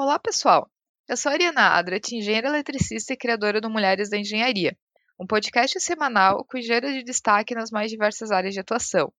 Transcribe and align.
Olá, 0.00 0.16
pessoal! 0.16 0.70
Eu 1.08 1.16
sou 1.16 1.28
a 1.28 1.32
Ariana 1.32 1.70
Adrat, 1.70 2.12
engenheira 2.12 2.46
eletricista 2.46 3.12
e 3.12 3.16
criadora 3.16 3.60
do 3.60 3.68
Mulheres 3.68 4.08
da 4.08 4.16
Engenharia, 4.16 4.78
um 5.18 5.26
podcast 5.26 5.80
semanal 5.80 6.44
com 6.44 6.56
engenheiras 6.56 6.94
de 6.94 7.02
destaque 7.02 7.52
nas 7.52 7.72
mais 7.72 7.90
diversas 7.90 8.30
áreas 8.30 8.54
de 8.54 8.60
atuação. 8.60 9.12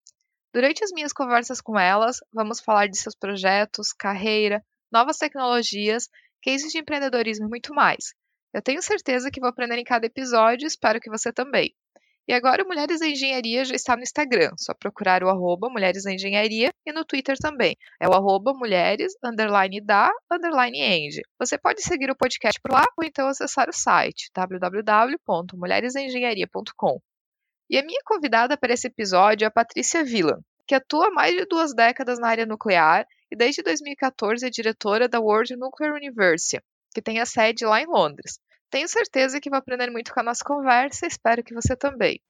Durante 0.54 0.82
as 0.82 0.90
minhas 0.90 1.12
conversas 1.12 1.60
com 1.60 1.78
elas, 1.78 2.20
vamos 2.32 2.60
falar 2.60 2.86
de 2.86 2.98
seus 2.98 3.14
projetos, 3.14 3.92
carreira, 3.92 4.64
novas 4.90 5.18
tecnologias, 5.18 6.08
cases 6.42 6.72
de 6.72 6.78
empreendedorismo 6.78 7.44
e 7.44 7.50
muito 7.50 7.74
mais. 7.74 8.14
Eu 8.50 8.62
tenho 8.62 8.80
certeza 8.80 9.30
que 9.30 9.38
vou 9.38 9.50
aprender 9.50 9.76
em 9.76 9.84
cada 9.84 10.06
episódio 10.06 10.64
e 10.64 10.66
espero 10.66 10.98
que 10.98 11.10
você 11.10 11.30
também. 11.30 11.74
E 12.30 12.32
agora 12.32 12.62
o 12.62 12.68
Mulheres 12.68 13.00
da 13.00 13.08
Engenharia 13.08 13.64
já 13.64 13.74
está 13.74 13.96
no 13.96 14.04
Instagram, 14.04 14.52
só 14.56 14.72
procurar 14.72 15.24
o 15.24 15.28
arroba 15.28 15.68
Mulheres 15.68 16.04
da 16.04 16.12
Engenharia 16.12 16.72
e 16.86 16.92
no 16.92 17.04
Twitter 17.04 17.36
também. 17.36 17.76
É 17.98 18.08
o 18.08 18.12
arroba 18.12 18.54
mulheres, 18.54 19.14
underline 19.20 19.80
da, 19.80 20.12
underline 20.30 20.80
eng. 20.80 21.22
Você 21.40 21.58
pode 21.58 21.82
seguir 21.82 22.08
o 22.08 22.14
podcast 22.14 22.60
por 22.60 22.70
lá 22.70 22.84
ou 22.96 23.02
então 23.02 23.26
acessar 23.26 23.68
o 23.68 23.72
site 23.72 24.30
www.mulheresengenharia.com. 24.32 27.00
E 27.68 27.76
a 27.76 27.84
minha 27.84 28.00
convidada 28.04 28.56
para 28.56 28.74
esse 28.74 28.86
episódio 28.86 29.44
é 29.44 29.48
a 29.48 29.50
Patrícia 29.50 30.04
Villan, 30.04 30.38
que 30.68 30.76
atua 30.76 31.08
há 31.08 31.10
mais 31.10 31.34
de 31.34 31.44
duas 31.46 31.74
décadas 31.74 32.20
na 32.20 32.28
área 32.28 32.46
nuclear 32.46 33.08
e 33.28 33.34
desde 33.34 33.60
2014 33.60 34.46
é 34.46 34.50
diretora 34.50 35.08
da 35.08 35.18
World 35.18 35.56
Nuclear 35.56 35.94
University, 35.94 36.62
que 36.94 37.02
tem 37.02 37.18
a 37.18 37.26
sede 37.26 37.64
lá 37.64 37.82
em 37.82 37.86
Londres. 37.86 38.38
Tenho 38.70 38.86
certeza 38.86 39.40
que 39.40 39.50
vou 39.50 39.58
aprender 39.58 39.90
muito 39.90 40.14
com 40.14 40.20
a 40.20 40.22
nossa 40.22 40.44
conversa, 40.44 41.06
espero 41.06 41.42
que 41.42 41.52
você 41.52 41.74
também. 41.74 42.20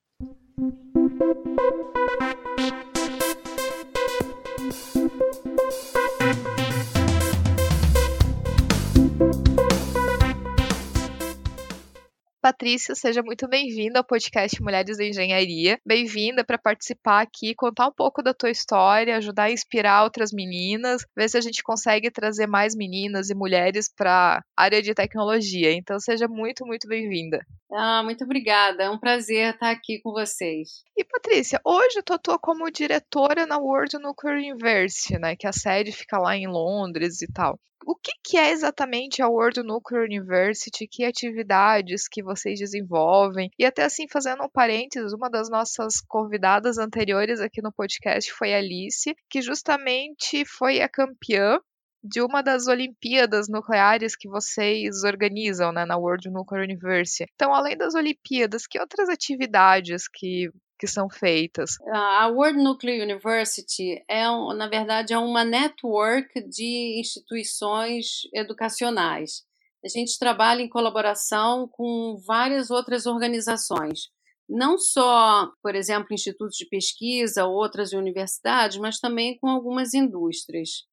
Patrícia, 12.51 12.97
seja 12.97 13.23
muito 13.23 13.47
bem-vinda 13.47 14.01
ao 14.01 14.05
podcast 14.05 14.61
Mulheres 14.61 14.98
da 14.98 15.05
Engenharia. 15.05 15.79
Bem-vinda 15.87 16.43
para 16.45 16.59
participar 16.59 17.20
aqui, 17.20 17.55
contar 17.55 17.87
um 17.87 17.92
pouco 17.92 18.25
da 18.25 18.34
tua 18.34 18.51
história, 18.51 19.17
ajudar 19.17 19.45
a 19.45 19.53
inspirar 19.53 20.03
outras 20.03 20.33
meninas, 20.33 21.07
ver 21.17 21.29
se 21.29 21.39
a 21.39 21.41
gente 21.41 21.62
consegue 21.62 22.11
trazer 22.11 22.48
mais 22.48 22.75
meninas 22.75 23.31
e 23.31 23.37
mulheres 23.37 23.89
para 23.97 24.42
a 24.57 24.62
área 24.65 24.83
de 24.83 24.92
tecnologia. 24.92 25.73
Então, 25.73 26.01
seja 26.01 26.27
muito, 26.27 26.67
muito 26.67 26.89
bem-vinda. 26.89 27.39
Ah, 27.73 28.03
muito 28.03 28.25
obrigada. 28.25 28.83
É 28.83 28.91
um 28.91 28.98
prazer 28.98 29.55
estar 29.55 29.70
aqui 29.70 30.01
com 30.03 30.11
vocês. 30.11 30.83
E 30.97 31.05
Patrícia, 31.05 31.61
hoje 31.64 32.03
tu 32.05 32.14
atua 32.14 32.37
como 32.37 32.69
diretora 32.69 33.47
na 33.47 33.59
World 33.59 33.97
Nuclear 34.01 34.39
University, 34.39 35.20
né? 35.20 35.37
Que 35.37 35.47
a 35.47 35.53
sede 35.53 35.92
fica 35.92 36.19
lá 36.19 36.37
em 36.37 36.48
Londres 36.48 37.23
e 37.23 37.33
tal 37.33 37.57
o 37.84 37.95
que, 37.97 38.12
que, 38.23 38.36
é 38.36 38.50
exatamente 38.50 39.23
a 39.23 39.28
World 39.28 39.62
Nuclear 39.62 40.05
University, 40.05 40.86
que 40.86 41.05
atividades 41.05 42.09
que 42.09 42.23
vocês 42.23 42.59
desenvolvem, 42.59 43.50
e 43.59 43.64
até 43.64 43.84
assim, 43.84 44.06
fazendo 44.09 44.45
um 44.45 44.48
parênteses, 44.48 45.12
uma 45.12 45.31
das 45.31 45.48
nossas 45.48 46.01
convidadas 46.01 46.78
anteriores 46.78 47.41
aqui 47.41 47.62
no 47.62 47.73
podcast 47.73 48.33
foi 48.33 48.55
a 48.55 48.58
Alice, 48.58 49.14
que 49.28 49.41
justamente 49.41 50.45
foi 50.45 50.81
a 50.81 50.89
campeã 50.89 51.58
de 52.03 52.23
uma 52.23 52.42
das 52.42 52.67
Olimpíadas 52.67 53.48
Nucleares 53.48 54.17
que 54.17 54.28
vocês 54.28 55.05
organizam 55.05 55.73
né, 55.73 55.84
na 55.84 55.97
World 55.97 56.31
Nuclear 56.31 56.64
University. 56.64 57.31
Então, 57.34 57.55
além 57.55 57.77
das 57.77 57.95
Olimpíadas, 57.95 58.67
que 58.67 58.81
outras 58.81 59.08
atividades 59.08 60.08
que 60.08 60.51
que 60.81 60.86
são 60.86 61.11
feitas? 61.11 61.73
A 61.92 62.28
World 62.28 62.59
Nuclear 62.59 63.05
University 63.05 64.03
é, 64.09 64.25
na 64.56 64.67
verdade, 64.67 65.12
é 65.12 65.19
uma 65.19 65.45
network 65.45 66.41
de 66.48 66.98
instituições 66.98 68.23
educacionais. 68.34 69.42
A 69.84 69.89
gente 69.89 70.19
trabalha 70.19 70.62
em 70.62 70.69
colaboração 70.70 71.69
com 71.70 72.17
várias 72.27 72.70
outras 72.70 73.05
organizações, 73.05 74.08
não 74.48 74.78
só, 74.78 75.51
por 75.62 75.75
exemplo, 75.75 76.14
institutos 76.14 76.57
de 76.57 76.67
pesquisa, 76.67 77.45
outras 77.45 77.92
universidades, 77.92 78.79
mas 78.79 78.98
também 78.98 79.39
com 79.39 79.48
algumas 79.48 79.92
indústrias. 79.92 80.86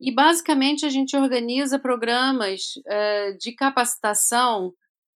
E 0.00 0.10
basicamente 0.10 0.86
a 0.86 0.88
gente 0.88 1.14
organiza 1.14 1.78
programas 1.78 2.76
uh, 2.78 3.36
de 3.38 3.52
capacitação 3.52 4.72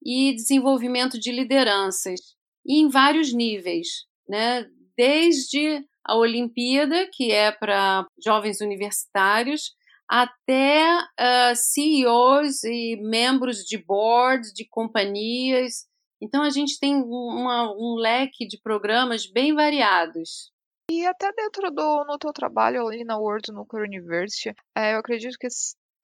e 0.04 0.34
desenvolvimento 0.34 1.18
de 1.18 1.30
lideranças 1.30 2.20
em 2.68 2.88
vários 2.88 3.32
níveis 3.32 4.04
né? 4.28 4.66
Desde 4.96 5.84
a 6.04 6.16
Olimpíada, 6.16 7.08
que 7.12 7.32
é 7.32 7.50
para 7.50 8.06
jovens 8.24 8.60
universitários, 8.60 9.74
até 10.08 10.84
uh, 10.84 11.06
ah, 11.18 11.54
CEOs 11.54 12.62
e 12.64 12.96
membros 13.02 13.64
de 13.64 13.76
boards 13.76 14.52
de 14.52 14.64
companhias. 14.68 15.86
Então 16.20 16.42
a 16.42 16.50
gente 16.50 16.78
tem 16.78 16.94
uma, 16.94 17.72
um 17.72 17.96
leque 17.96 18.46
de 18.46 18.58
programas 18.60 19.26
bem 19.26 19.52
variados. 19.54 20.52
E 20.88 21.04
até 21.04 21.32
dentro 21.32 21.70
do 21.72 22.04
no 22.04 22.16
teu 22.16 22.32
trabalho 22.32 22.86
ali 22.86 23.04
na 23.04 23.18
World 23.18 23.50
Nuclear 23.50 23.86
University, 23.86 24.54
é, 24.76 24.94
eu 24.94 24.98
acredito 24.98 25.36
que 25.36 25.48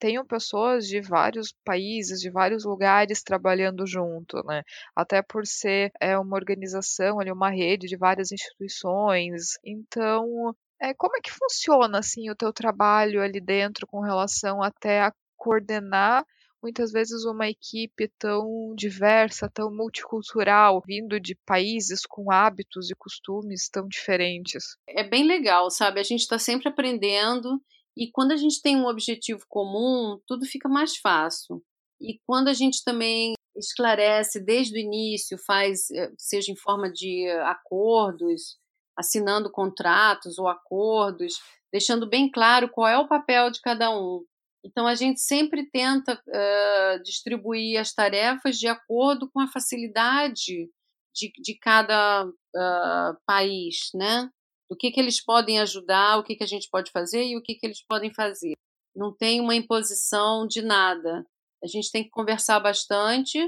tenham 0.03 0.27
pessoas 0.27 0.89
de 0.89 1.01
vários 1.01 1.55
países, 1.65 2.19
de 2.21 2.29
vários 2.29 2.65
lugares 2.65 3.23
trabalhando 3.23 3.87
junto, 3.87 4.43
né? 4.45 4.65
Até 4.97 5.23
por 5.23 5.47
ser 5.47 5.93
é, 6.01 6.19
uma 6.19 6.35
organização, 6.35 7.21
ali, 7.21 7.31
uma 7.31 7.51
rede 7.51 7.87
de 7.87 7.97
várias 7.97 8.33
instituições. 8.33 9.53
Então, 9.65 10.53
é, 10.81 10.93
como 10.93 11.17
é 11.17 11.21
que 11.21 11.31
funciona 11.31 12.01
assim 12.01 12.29
o 12.29 12.35
teu 12.35 12.53
trabalho 12.53 13.23
ali 13.23 13.41
dentro 13.41 13.87
com 13.87 14.01
relação 14.01 14.61
até 14.61 15.03
a 15.03 15.13
coordenar 15.37 16.25
muitas 16.61 16.91
vezes 16.91 17.25
uma 17.25 17.49
equipe 17.49 18.11
tão 18.19 18.75
diversa, 18.77 19.49
tão 19.49 19.73
multicultural, 19.73 20.83
vindo 20.84 21.21
de 21.21 21.37
países 21.47 22.01
com 22.09 22.33
hábitos 22.33 22.91
e 22.91 22.95
costumes 22.97 23.69
tão 23.69 23.87
diferentes. 23.87 24.77
É 24.89 25.05
bem 25.05 25.25
legal, 25.25 25.71
sabe? 25.71 26.01
A 26.01 26.05
gente 26.05 26.23
está 26.23 26.41
sempre 26.41 26.69
aprendendo 26.69 27.61
e 27.97 28.10
quando 28.10 28.32
a 28.32 28.36
gente 28.36 28.60
tem 28.62 28.76
um 28.76 28.86
objetivo 28.86 29.44
comum, 29.48 30.19
tudo 30.26 30.47
fica 30.47 30.69
mais 30.69 30.97
fácil. 30.97 31.62
E 32.00 32.19
quando 32.26 32.48
a 32.48 32.54
gente 32.54 32.82
também 32.84 33.34
esclarece 33.56 34.41
desde 34.41 34.76
o 34.76 34.80
início, 34.80 35.36
faz, 35.38 35.91
eh, 35.91 36.10
seja 36.16 36.50
em 36.50 36.56
forma 36.56 36.91
de 36.91 37.28
acordos, 37.44 38.58
assinando 38.97 39.50
contratos 39.50 40.38
ou 40.38 40.48
acordos, 40.48 41.34
deixando 41.72 42.08
bem 42.08 42.30
claro 42.30 42.69
qual 42.69 42.88
é 42.88 42.98
o 42.98 43.08
papel 43.08 43.50
de 43.50 43.60
cada 43.60 43.91
um. 43.91 44.24
Então, 44.64 44.86
a 44.86 44.94
gente 44.94 45.20
sempre 45.20 45.69
tenta 45.70 46.14
uh, 46.14 47.03
distribuir 47.03 47.80
as 47.80 47.92
tarefas 47.92 48.59
de 48.59 48.69
acordo 48.69 49.28
com 49.32 49.41
a 49.41 49.48
facilidade 49.48 50.70
de, 51.14 51.32
de 51.38 51.59
cada 51.59 52.24
uh, 52.24 53.16
país, 53.26 53.91
né? 53.94 54.30
Do 54.72 54.77
que, 54.77 54.91
que 54.91 54.99
eles 54.99 55.22
podem 55.22 55.60
ajudar, 55.60 56.19
o 56.19 56.22
que, 56.22 56.34
que 56.34 56.43
a 56.43 56.47
gente 56.47 56.66
pode 56.71 56.91
fazer 56.91 57.22
e 57.27 57.37
o 57.37 57.43
que, 57.43 57.55
que 57.55 57.66
eles 57.66 57.84
podem 57.87 58.12
fazer. 58.15 58.55
Não 58.97 59.15
tem 59.15 59.38
uma 59.38 59.55
imposição 59.55 60.47
de 60.47 60.62
nada. 60.62 61.27
A 61.62 61.66
gente 61.66 61.93
tem 61.93 62.03
que 62.03 62.09
conversar 62.09 62.59
bastante 62.59 63.38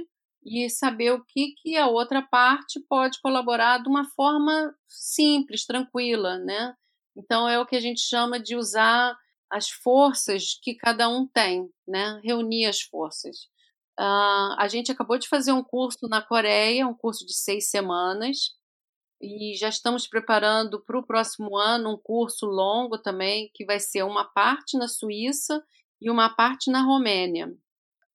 e 0.44 0.68
saber 0.68 1.12
o 1.12 1.24
que, 1.24 1.54
que 1.62 1.78
a 1.78 1.86
outra 1.86 2.20
parte 2.20 2.78
pode 2.90 3.18
colaborar 3.22 3.82
de 3.82 3.88
uma 3.88 4.04
forma 4.10 4.74
simples, 4.86 5.64
tranquila, 5.64 6.38
né? 6.40 6.74
Então 7.16 7.48
é 7.48 7.58
o 7.58 7.64
que 7.64 7.76
a 7.76 7.80
gente 7.80 8.02
chama 8.02 8.38
de 8.38 8.54
usar 8.54 9.16
as 9.50 9.70
forças 9.70 10.58
que 10.62 10.74
cada 10.74 11.08
um 11.08 11.26
tem, 11.26 11.70
né? 11.88 12.20
Reunir 12.22 12.66
as 12.66 12.82
forças. 12.82 13.44
Uh, 13.98 14.52
a 14.58 14.68
gente 14.68 14.92
acabou 14.92 15.16
de 15.16 15.26
fazer 15.26 15.52
um 15.52 15.64
curso 15.64 16.06
na 16.06 16.20
Coreia, 16.20 16.86
um 16.86 16.94
curso 16.94 17.24
de 17.24 17.32
seis 17.32 17.70
semanas, 17.70 18.50
e 19.20 19.54
já 19.56 19.68
estamos 19.68 20.06
preparando 20.06 20.82
para 20.84 20.98
o 20.98 21.06
próximo 21.06 21.56
ano 21.56 21.94
um 21.94 21.96
curso 21.96 22.46
longo 22.46 22.98
também, 22.98 23.50
que 23.54 23.64
vai 23.64 23.80
ser 23.80 24.02
uma 24.02 24.24
parte 24.24 24.76
na 24.76 24.88
Suíça 24.88 25.62
e 26.00 26.10
uma 26.10 26.28
parte 26.28 26.70
na 26.70 26.82
Romênia. 26.82 27.52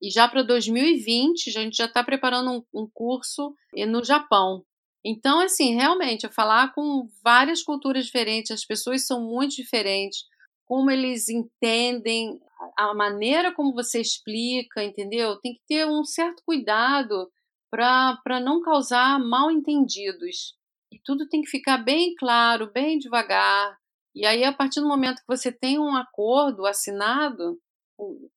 E 0.01 0.09
já 0.09 0.27
para 0.27 0.43
2020, 0.43 1.49
a 1.49 1.53
gente 1.53 1.75
já 1.77 1.85
está 1.85 2.03
preparando 2.03 2.51
um, 2.51 2.81
um 2.81 2.89
curso 2.93 3.53
no 3.87 4.03
Japão. 4.03 4.63
Então, 5.03 5.39
assim, 5.39 5.75
realmente, 5.75 6.25
é 6.25 6.29
falar 6.29 6.73
com 6.73 7.09
várias 7.23 7.63
culturas 7.63 8.05
diferentes, 8.05 8.51
as 8.51 8.65
pessoas 8.65 9.05
são 9.05 9.21
muito 9.21 9.55
diferentes, 9.55 10.25
como 10.65 10.91
eles 10.91 11.29
entendem, 11.29 12.39
a 12.77 12.93
maneira 12.93 13.53
como 13.53 13.73
você 13.73 14.01
explica, 14.01 14.83
entendeu? 14.83 15.37
Tem 15.37 15.53
que 15.53 15.61
ter 15.67 15.87
um 15.87 16.03
certo 16.03 16.43
cuidado 16.45 17.29
para 17.71 18.39
não 18.41 18.61
causar 18.61 19.19
mal 19.19 19.49
entendidos. 19.49 20.58
E 20.91 20.99
tudo 21.03 21.27
tem 21.27 21.41
que 21.41 21.49
ficar 21.49 21.77
bem 21.77 22.15
claro, 22.15 22.71
bem 22.71 22.97
devagar. 22.97 23.77
E 24.15 24.25
aí, 24.25 24.43
a 24.43 24.53
partir 24.53 24.81
do 24.81 24.87
momento 24.87 25.19
que 25.19 25.27
você 25.27 25.51
tem 25.51 25.79
um 25.79 25.95
acordo 25.95 26.65
assinado 26.65 27.59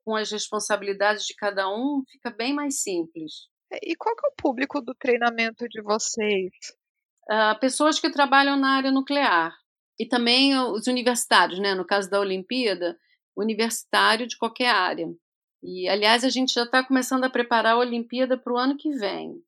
com 0.04 0.16
as 0.16 0.30
responsabilidades 0.30 1.24
de 1.24 1.34
cada 1.34 1.68
um, 1.68 2.02
fica 2.10 2.30
bem 2.30 2.52
mais 2.52 2.82
simples. 2.82 3.48
E 3.82 3.94
qual 3.96 4.14
é 4.14 4.28
o 4.28 4.34
público 4.36 4.80
do 4.80 4.94
treinamento 4.94 5.66
de 5.68 5.80
vocês? 5.80 6.52
Uh, 7.30 7.58
pessoas 7.60 7.98
que 7.98 8.10
trabalham 8.10 8.56
na 8.56 8.76
área 8.76 8.90
nuclear. 8.90 9.54
E 9.98 10.06
também 10.06 10.58
os 10.58 10.86
universitários, 10.86 11.58
né? 11.60 11.74
No 11.74 11.86
caso 11.86 12.10
da 12.10 12.20
Olimpíada, 12.20 12.98
universitário 13.36 14.26
de 14.26 14.36
qualquer 14.36 14.68
área. 14.68 15.06
E, 15.62 15.88
aliás, 15.88 16.24
a 16.24 16.28
gente 16.28 16.52
já 16.52 16.64
está 16.64 16.84
começando 16.84 17.24
a 17.24 17.30
preparar 17.30 17.74
a 17.74 17.78
Olimpíada 17.78 18.36
para 18.36 18.52
o 18.52 18.58
ano 18.58 18.76
que 18.76 18.90
vem. 18.90 19.40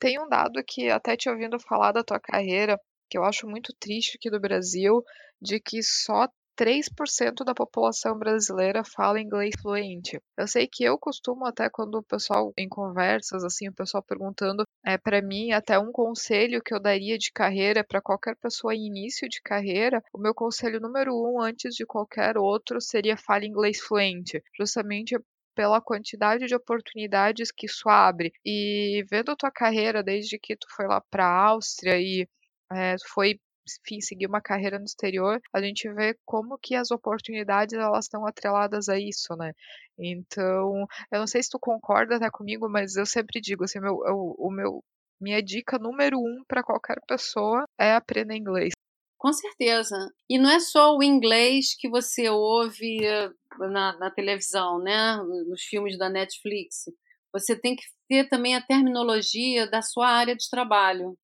Tem 0.00 0.18
um 0.18 0.28
dado 0.28 0.62
que, 0.66 0.88
até 0.88 1.14
te 1.16 1.28
ouvindo 1.28 1.60
falar 1.60 1.92
da 1.92 2.02
tua 2.02 2.18
carreira, 2.18 2.80
que 3.10 3.18
eu 3.18 3.22
acho 3.22 3.46
muito 3.46 3.74
triste 3.78 4.16
aqui 4.16 4.30
do 4.30 4.40
Brasil, 4.40 5.04
de 5.40 5.60
que 5.60 5.82
só 5.82 6.26
3% 6.56 7.44
da 7.44 7.54
população 7.54 8.18
brasileira 8.18 8.82
fala 8.82 9.20
inglês 9.20 9.54
fluente. 9.60 10.18
Eu 10.38 10.48
sei 10.48 10.66
que 10.66 10.84
eu 10.84 10.98
costumo 10.98 11.46
até 11.46 11.68
quando 11.70 11.96
o 11.96 12.02
pessoal 12.02 12.52
em 12.56 12.68
conversas 12.68 13.44
assim, 13.44 13.68
o 13.68 13.74
pessoal 13.74 14.02
perguntando, 14.02 14.64
é 14.84 14.96
para 14.96 15.20
mim 15.22 15.52
até 15.52 15.78
um 15.78 15.92
conselho 15.92 16.62
que 16.62 16.74
eu 16.74 16.80
daria 16.80 17.18
de 17.18 17.30
carreira 17.32 17.84
para 17.84 18.00
qualquer 18.00 18.36
pessoa 18.36 18.74
em 18.74 18.86
início 18.86 19.28
de 19.28 19.40
carreira, 19.42 20.02
o 20.14 20.18
meu 20.18 20.34
conselho 20.34 20.80
número 20.80 21.14
um 21.14 21.40
antes 21.40 21.74
de 21.74 21.84
qualquer 21.84 22.38
outro 22.38 22.80
seria 22.80 23.16
fale 23.16 23.46
inglês 23.46 23.80
fluente, 23.80 24.42
justamente 24.58 25.14
pela 25.60 25.78
quantidade 25.78 26.46
de 26.46 26.54
oportunidades 26.54 27.52
que 27.52 27.66
isso 27.66 27.86
abre. 27.86 28.32
E 28.42 29.04
vendo 29.10 29.30
a 29.30 29.36
tua 29.36 29.50
carreira 29.50 30.02
desde 30.02 30.38
que 30.38 30.56
tu 30.56 30.66
foi 30.74 30.86
lá 30.86 31.02
para 31.10 31.26
a 31.26 31.48
Áustria 31.48 32.00
e 32.00 32.26
é, 32.72 32.96
foi 33.12 33.38
enfim, 33.84 34.00
seguir 34.00 34.26
uma 34.26 34.40
carreira 34.40 34.78
no 34.78 34.86
exterior, 34.86 35.38
a 35.52 35.60
gente 35.60 35.86
vê 35.92 36.16
como 36.24 36.58
que 36.58 36.74
as 36.74 36.90
oportunidades 36.90 37.74
elas 37.74 38.06
estão 38.06 38.26
atreladas 38.26 38.88
a 38.88 38.98
isso, 38.98 39.36
né? 39.36 39.52
Então, 39.98 40.86
eu 41.12 41.20
não 41.20 41.26
sei 41.26 41.42
se 41.42 41.50
tu 41.50 41.58
concorda 41.60 42.16
até 42.16 42.30
comigo, 42.30 42.66
mas 42.66 42.96
eu 42.96 43.04
sempre 43.04 43.38
digo 43.38 43.64
assim, 43.64 43.80
meu, 43.80 44.02
eu, 44.06 44.34
o 44.38 44.50
meu 44.50 44.82
minha 45.20 45.42
dica 45.42 45.78
número 45.78 46.18
um 46.18 46.42
para 46.48 46.62
qualquer 46.62 46.98
pessoa 47.06 47.66
é 47.78 47.92
aprender 47.92 48.34
inglês. 48.34 48.72
Com 49.20 49.34
certeza. 49.34 50.10
E 50.30 50.38
não 50.38 50.48
é 50.48 50.58
só 50.58 50.96
o 50.96 51.02
inglês 51.02 51.76
que 51.78 51.90
você 51.90 52.30
ouve 52.30 53.04
eh, 53.04 53.30
na, 53.58 53.98
na 53.98 54.10
televisão, 54.10 54.78
né? 54.78 55.16
Nos 55.46 55.62
filmes 55.64 55.98
da 55.98 56.08
Netflix. 56.08 56.84
Você 57.30 57.54
tem 57.54 57.76
que 57.76 57.82
ter 58.08 58.30
também 58.30 58.56
a 58.56 58.62
terminologia 58.62 59.70
da 59.70 59.82
sua 59.82 60.08
área 60.08 60.34
de 60.34 60.48
trabalho 60.48 61.18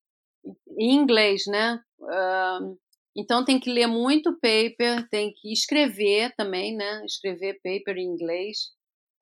em 0.77 0.93
inglês, 0.93 1.45
né? 1.47 1.81
Uh, 1.99 2.77
então 3.15 3.43
tem 3.43 3.59
que 3.59 3.71
ler 3.71 3.87
muito 3.87 4.31
paper, 4.33 5.09
tem 5.09 5.33
que 5.33 5.51
escrever 5.51 6.31
também, 6.37 6.75
né? 6.75 7.03
Escrever 7.03 7.55
paper 7.63 7.97
em 7.97 8.05
inglês. 8.05 8.57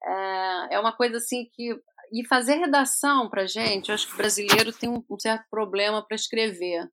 Uh, 0.03 0.67
é 0.69 0.77
uma 0.81 0.91
coisa 0.91 1.15
assim 1.15 1.47
que. 1.53 1.73
E 2.13 2.27
fazer 2.27 2.55
redação 2.55 3.29
para 3.29 3.47
gente, 3.47 3.87
eu 3.87 3.95
acho 3.95 4.07
que 4.07 4.15
o 4.15 4.17
brasileiro 4.17 4.73
tem 4.73 4.89
um 4.89 5.19
certo 5.19 5.45
problema 5.49 6.05
para 6.05 6.15
escrever. 6.15 6.83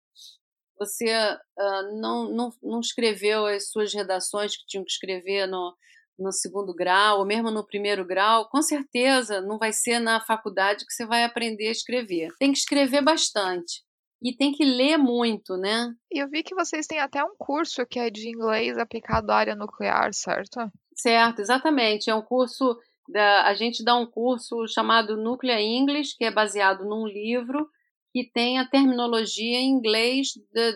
Você 0.85 1.15
uh, 1.15 2.01
não, 2.01 2.31
não, 2.31 2.53
não 2.63 2.81
escreveu 2.81 3.47
as 3.47 3.71
suas 3.71 3.93
redações 3.93 4.57
que 4.57 4.67
tinham 4.67 4.85
que 4.85 4.91
escrever 4.91 5.47
no, 5.47 5.75
no 6.19 6.33
segundo 6.33 6.75
grau, 6.75 7.19
ou 7.19 7.27
mesmo 7.27 7.51
no 7.51 7.67
primeiro 7.67 8.05
grau, 8.05 8.49
com 8.49 8.63
certeza 8.63 9.41
não 9.41 9.59
vai 9.59 9.73
ser 9.73 9.99
na 9.99 10.21
faculdade 10.21 10.85
que 10.87 10.93
você 10.93 11.07
vai 11.07 11.25
aprender 11.25 11.69
a 11.69 11.73
escrever. 11.73 12.29
Tem 12.39 12.53
que 12.53 12.59
escrever 12.59 13.03
bastante 13.03 13.83
e 14.23 14.35
tem 14.35 14.53
que 14.53 14.65
ler 14.65 14.97
muito, 14.97 15.57
né? 15.57 15.93
E 16.13 16.23
eu 16.23 16.29
vi 16.29 16.43
que 16.43 16.55
vocês 16.55 16.87
têm 16.87 17.01
até 17.01 17.23
um 17.25 17.35
curso 17.37 17.85
que 17.85 17.99
é 17.99 18.09
de 18.09 18.29
inglês 18.29 18.79
aplicado 18.79 19.31
à 19.33 19.37
área 19.37 19.57
nuclear, 19.57 20.13
certo? 20.15 20.61
Certo, 20.95 21.41
exatamente. 21.41 22.09
É 22.09 22.15
um 22.15 22.23
curso 22.23 22.79
da, 23.09 23.47
a 23.47 23.55
gente 23.55 23.83
dá 23.85 23.97
um 23.97 24.07
curso 24.07 24.67
chamado 24.69 25.17
Nuclear 25.17 25.61
English, 25.61 26.17
que 26.17 26.25
é 26.25 26.31
baseado 26.31 26.85
num 26.85 27.07
livro 27.07 27.69
que 28.13 28.31
tem 28.31 28.59
a 28.59 28.69
terminologia 28.69 29.59
em 29.59 29.71
inglês 29.71 30.29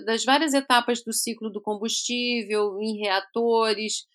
das 0.07 0.25
várias 0.25 0.55
etapas 0.55 1.03
do 1.05 1.13
ciclo 1.13 1.51
do 1.51 1.61
combustível, 1.61 2.81
em 2.81 2.99
reatores, 2.99 4.07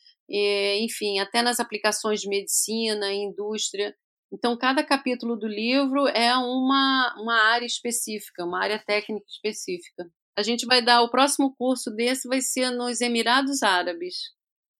enfim, 0.79 1.19
até 1.19 1.41
nas 1.41 1.59
aplicações 1.59 2.21
de 2.21 2.27
medicina, 2.27 3.13
indústria. 3.13 3.95
Então, 4.33 4.57
cada 4.57 4.83
capítulo 4.83 5.35
do 5.35 5.47
livro 5.47 6.07
é 6.07 6.35
uma, 6.35 7.15
uma 7.21 7.35
área 7.51 7.65
específica, 7.65 8.45
uma 8.45 8.63
área 8.63 8.79
técnica 8.79 9.25
específica. 9.27 10.09
A 10.37 10.41
gente 10.41 10.65
vai 10.65 10.81
dar 10.81 11.01
o 11.01 11.11
próximo 11.11 11.53
curso 11.57 11.91
desse 11.91 12.27
vai 12.27 12.41
ser 12.41 12.71
nos 12.71 13.01
Emirados 13.01 13.61
Árabes, 13.61 14.15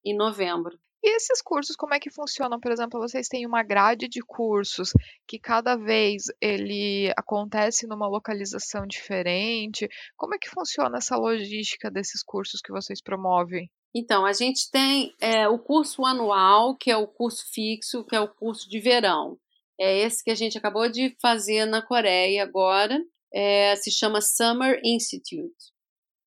em 0.06 0.16
novembro. 0.16 0.80
E 1.04 1.16
esses 1.16 1.42
cursos, 1.42 1.76
como 1.76 1.96
é 1.96 2.00
que 2.00 2.12
funcionam? 2.12 2.60
Por 2.60 2.72
exemplo, 2.72 3.00
vocês 3.00 3.28
têm 3.28 3.46
uma 3.48 3.64
grade 3.64 4.08
de 4.08 4.22
cursos 4.22 4.92
que 5.28 5.40
cada 5.40 5.76
vez 5.76 6.26
ele 6.40 7.12
acontece 7.18 7.88
numa 7.88 8.08
localização 8.08 8.86
diferente. 8.86 9.90
Como 10.16 10.36
é 10.36 10.38
que 10.38 10.50
funciona 10.50 11.00
essa 11.00 11.18
logística 11.18 11.90
desses 11.90 12.24
cursos 12.24 12.62
que 12.62 12.72
vocês 12.72 13.02
promovem? 13.02 13.68
Então, 13.96 14.26
a 14.26 14.32
gente 14.32 14.70
tem 14.70 15.14
é, 15.20 15.48
o 15.48 15.58
curso 15.58 16.06
anual, 16.06 16.78
que 16.78 16.92
é 16.92 16.96
o 16.96 17.08
curso 17.08 17.44
fixo, 17.52 18.06
que 18.06 18.16
é 18.16 18.22
o 18.22 18.34
curso 18.34 18.70
de 18.70 18.80
verão. 18.80 19.38
É 19.80 20.00
esse 20.00 20.24
que 20.24 20.30
a 20.30 20.36
gente 20.36 20.58
acabou 20.58 20.88
de 20.88 21.16
fazer 21.20 21.66
na 21.66 21.82
Coreia 21.82 22.44
agora, 22.44 22.98
é, 23.34 23.76
se 23.76 23.90
chama 23.92 24.22
Summer 24.22 24.80
Institute. 24.84 25.71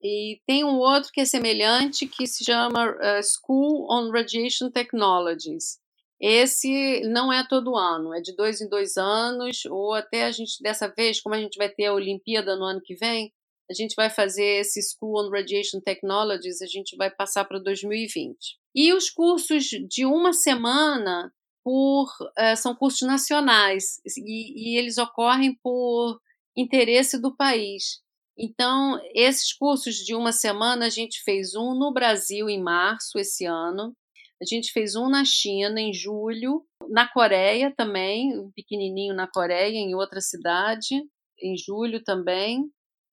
E 0.04 0.38
tem 0.46 0.62
um 0.64 0.76
outro 0.76 1.10
que 1.10 1.22
é 1.22 1.24
semelhante, 1.24 2.06
que 2.06 2.26
se 2.26 2.44
chama 2.44 2.90
uh, 2.90 3.22
School 3.22 3.86
on 3.90 4.10
Radiation 4.10 4.70
Technologies. 4.70 5.78
Esse 6.20 7.00
não 7.08 7.32
é 7.32 7.46
todo 7.48 7.74
ano, 7.74 8.14
é 8.14 8.20
de 8.20 8.36
dois 8.36 8.60
em 8.60 8.68
dois 8.68 8.98
anos, 8.98 9.64
ou 9.64 9.94
até 9.94 10.24
a 10.24 10.30
gente, 10.30 10.62
dessa 10.62 10.88
vez, 10.88 11.20
como 11.20 11.34
a 11.34 11.40
gente 11.40 11.56
vai 11.56 11.70
ter 11.70 11.86
a 11.86 11.94
Olimpíada 11.94 12.54
no 12.54 12.64
ano 12.64 12.82
que 12.82 12.94
vem, 12.94 13.32
a 13.70 13.72
gente 13.72 13.94
vai 13.94 14.10
fazer 14.10 14.60
esse 14.60 14.80
School 14.82 15.24
on 15.24 15.30
Radiation 15.30 15.80
Technologies, 15.80 16.60
a 16.60 16.66
gente 16.66 16.96
vai 16.96 17.10
passar 17.10 17.46
para 17.46 17.58
2020. 17.58 18.36
E 18.74 18.92
os 18.92 19.08
cursos 19.08 19.64
de 19.64 20.04
uma 20.04 20.34
semana 20.34 21.32
por, 21.64 22.10
uh, 22.22 22.56
são 22.58 22.74
cursos 22.74 23.08
nacionais 23.08 24.02
e, 24.18 24.74
e 24.74 24.78
eles 24.78 24.98
ocorrem 24.98 25.58
por 25.62 26.20
interesse 26.54 27.18
do 27.18 27.34
país. 27.34 28.03
Então, 28.36 29.00
esses 29.14 29.52
cursos 29.52 29.96
de 29.96 30.14
uma 30.14 30.32
semana, 30.32 30.86
a 30.86 30.90
gente 30.90 31.22
fez 31.22 31.54
um 31.54 31.74
no 31.74 31.92
Brasil 31.92 32.48
em 32.48 32.60
março 32.60 33.18
esse 33.18 33.44
ano, 33.44 33.94
a 34.42 34.44
gente 34.44 34.72
fez 34.72 34.96
um 34.96 35.08
na 35.08 35.24
China 35.24 35.80
em 35.80 35.92
julho, 35.92 36.66
na 36.90 37.08
Coreia 37.08 37.72
também, 37.76 38.36
um 38.38 38.50
pequenininho 38.50 39.14
na 39.14 39.28
Coreia, 39.28 39.76
em 39.76 39.94
outra 39.94 40.20
cidade, 40.20 41.02
em 41.40 41.56
julho 41.56 42.02
também, 42.02 42.64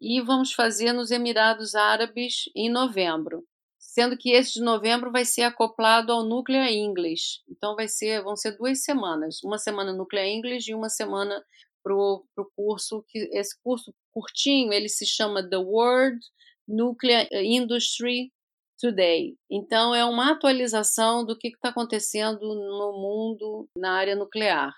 e 0.02 0.20
vamos 0.20 0.54
fazer 0.54 0.92
nos 0.94 1.12
Emirados 1.12 1.76
Árabes 1.76 2.46
em 2.56 2.70
novembro. 2.70 3.46
Sendo 3.78 4.18
que 4.18 4.32
esse 4.32 4.54
de 4.54 4.62
novembro 4.62 5.12
vai 5.12 5.26
ser 5.26 5.44
acoplado 5.44 6.12
ao 6.12 6.24
Nuclear 6.24 6.72
English. 6.72 7.42
Então 7.48 7.76
vai 7.76 7.88
ser, 7.88 8.24
vão 8.24 8.36
ser 8.36 8.58
duas 8.58 8.84
semanas, 8.84 9.44
uma 9.44 9.60
semana 9.60 9.94
Nuclear 9.94 10.26
English 10.28 10.72
e 10.72 10.76
uma 10.76 10.90
semana 10.90 11.44
para 11.84 11.94
o 11.96 12.26
curso 12.56 13.04
que 13.08 13.30
esse 13.34 13.56
curso 13.64 13.94
curtinho 14.12 14.74
ele 14.74 14.90
se 14.90 15.06
chama 15.06 15.48
The 15.48 15.58
World 15.58 16.20
Nuclear 16.68 17.28
Industry 17.32 18.32
Today. 18.80 19.36
Então 19.50 19.94
é 19.94 20.04
uma 20.06 20.32
atualização 20.32 21.26
do 21.26 21.38
que 21.38 21.50
está 21.50 21.70
acontecendo 21.70 22.40
no 22.40 22.94
mundo 22.94 23.70
na 23.78 23.94
área 23.94 24.16
nuclear. 24.16 24.74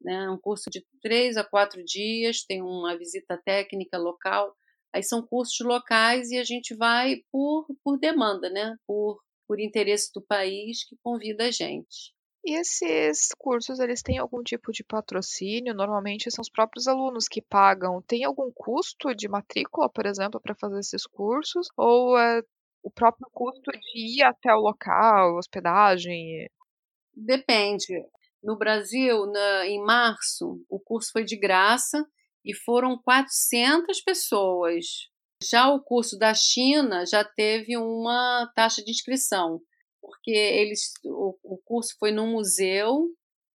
Né? 0.00 0.28
Um 0.30 0.38
curso 0.38 0.68
de 0.70 0.84
três 1.00 1.36
a 1.36 1.44
quatro 1.44 1.84
dias, 1.84 2.44
tem 2.44 2.60
uma 2.60 2.96
visita 2.96 3.40
técnica 3.44 3.98
local 3.98 4.56
Aí 4.94 5.02
são 5.02 5.26
cursos 5.26 5.58
locais 5.60 6.30
e 6.30 6.38
a 6.38 6.44
gente 6.44 6.74
vai 6.74 7.22
por, 7.32 7.66
por 7.82 7.98
demanda, 7.98 8.50
né? 8.50 8.76
Por, 8.86 9.22
por 9.48 9.58
interesse 9.58 10.12
do 10.14 10.20
país 10.20 10.86
que 10.86 10.96
convida 11.02 11.46
a 11.46 11.50
gente. 11.50 12.14
E 12.44 12.58
esses 12.58 13.28
cursos, 13.38 13.78
eles 13.78 14.02
têm 14.02 14.18
algum 14.18 14.42
tipo 14.42 14.72
de 14.72 14.82
patrocínio? 14.82 15.74
Normalmente 15.74 16.30
são 16.30 16.42
os 16.42 16.50
próprios 16.50 16.88
alunos 16.88 17.28
que 17.28 17.40
pagam. 17.40 18.02
Tem 18.02 18.24
algum 18.24 18.50
custo 18.52 19.14
de 19.14 19.28
matrícula, 19.28 19.88
por 19.88 20.06
exemplo, 20.06 20.40
para 20.40 20.54
fazer 20.54 20.80
esses 20.80 21.06
cursos? 21.06 21.68
Ou 21.76 22.18
é 22.18 22.42
o 22.82 22.90
próprio 22.90 23.28
custo 23.32 23.70
de 23.70 24.18
ir 24.18 24.24
até 24.24 24.52
o 24.52 24.60
local, 24.60 25.36
hospedagem? 25.36 26.48
Depende. 27.14 28.04
No 28.42 28.58
Brasil, 28.58 29.24
na, 29.26 29.66
em 29.66 29.80
março, 29.84 30.64
o 30.68 30.80
curso 30.80 31.12
foi 31.12 31.24
de 31.24 31.36
graça 31.36 32.04
e 32.44 32.52
foram 32.52 32.98
400 32.98 34.00
pessoas. 34.00 34.84
Já 35.40 35.68
o 35.70 35.80
curso 35.80 36.18
da 36.18 36.34
China 36.34 37.04
já 37.06 37.24
teve 37.24 37.76
uma 37.76 38.50
taxa 38.56 38.82
de 38.82 38.90
inscrição, 38.90 39.60
porque 40.02 40.32
eles 40.32 40.92
o, 41.04 41.38
o 41.44 41.58
curso 41.64 41.94
foi 41.98 42.10
no 42.10 42.26
museu 42.26 43.08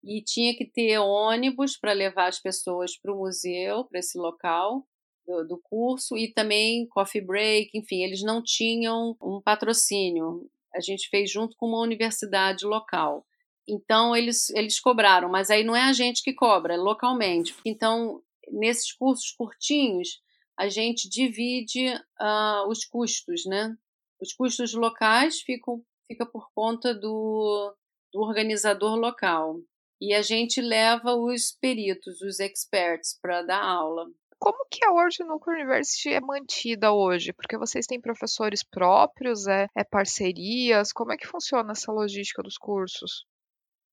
e 0.02 0.22
tinha 0.22 0.56
que 0.56 0.64
ter 0.64 0.98
ônibus 0.98 1.76
para 1.76 1.92
levar 1.92 2.28
as 2.28 2.40
pessoas 2.40 2.96
para 2.96 3.12
o 3.12 3.18
museu, 3.18 3.84
para 3.84 3.98
esse 3.98 4.16
local 4.16 4.86
do, 5.26 5.44
do 5.44 5.60
curso, 5.60 6.16
e 6.16 6.32
também 6.32 6.86
coffee 6.86 7.20
break, 7.20 7.76
enfim, 7.76 8.04
eles 8.04 8.22
não 8.22 8.40
tinham 8.40 9.16
um 9.20 9.42
patrocínio. 9.44 10.48
A 10.72 10.80
gente 10.80 11.08
fez 11.08 11.28
junto 11.30 11.56
com 11.56 11.66
uma 11.66 11.80
universidade 11.80 12.64
local. 12.64 13.26
Então 13.68 14.14
eles, 14.14 14.48
eles 14.50 14.78
cobraram, 14.78 15.28
mas 15.28 15.50
aí 15.50 15.64
não 15.64 15.74
é 15.74 15.82
a 15.82 15.92
gente 15.92 16.22
que 16.22 16.32
cobra, 16.32 16.74
é 16.74 16.76
localmente. 16.76 17.52
Então 17.64 18.22
nesses 18.48 18.92
cursos 18.92 19.32
curtinhos, 19.32 20.20
a 20.56 20.68
gente 20.68 21.08
divide 21.08 21.88
uh, 21.88 22.68
os 22.68 22.84
custos, 22.84 23.44
né? 23.44 23.74
Os 24.20 24.32
custos 24.32 24.72
locais 24.72 25.40
ficam 25.40 25.82
fica 26.06 26.26
por 26.26 26.50
conta 26.54 26.94
do, 26.94 27.74
do 28.12 28.20
organizador 28.20 28.96
local. 28.96 29.56
e 30.00 30.12
a 30.12 30.20
gente 30.20 30.60
leva 30.60 31.14
os 31.14 31.52
peritos, 31.52 32.20
os 32.20 32.38
experts, 32.38 33.18
para 33.20 33.42
dar 33.42 33.62
aula. 33.62 34.06
Como 34.38 34.66
que 34.70 34.84
a 34.84 34.92
World 34.92 35.24
Nuclear 35.24 35.60
University 35.60 36.10
é 36.10 36.20
mantida 36.20 36.92
hoje? 36.92 37.32
Porque 37.32 37.56
vocês 37.56 37.86
têm 37.86 38.00
professores 38.00 38.62
próprios, 38.62 39.46
é, 39.46 39.66
é 39.74 39.82
parcerias? 39.82 40.92
Como 40.92 41.12
é 41.12 41.16
que 41.16 41.26
funciona 41.26 41.72
essa 41.72 41.90
logística 41.90 42.42
dos 42.42 42.58
cursos? 42.58 43.24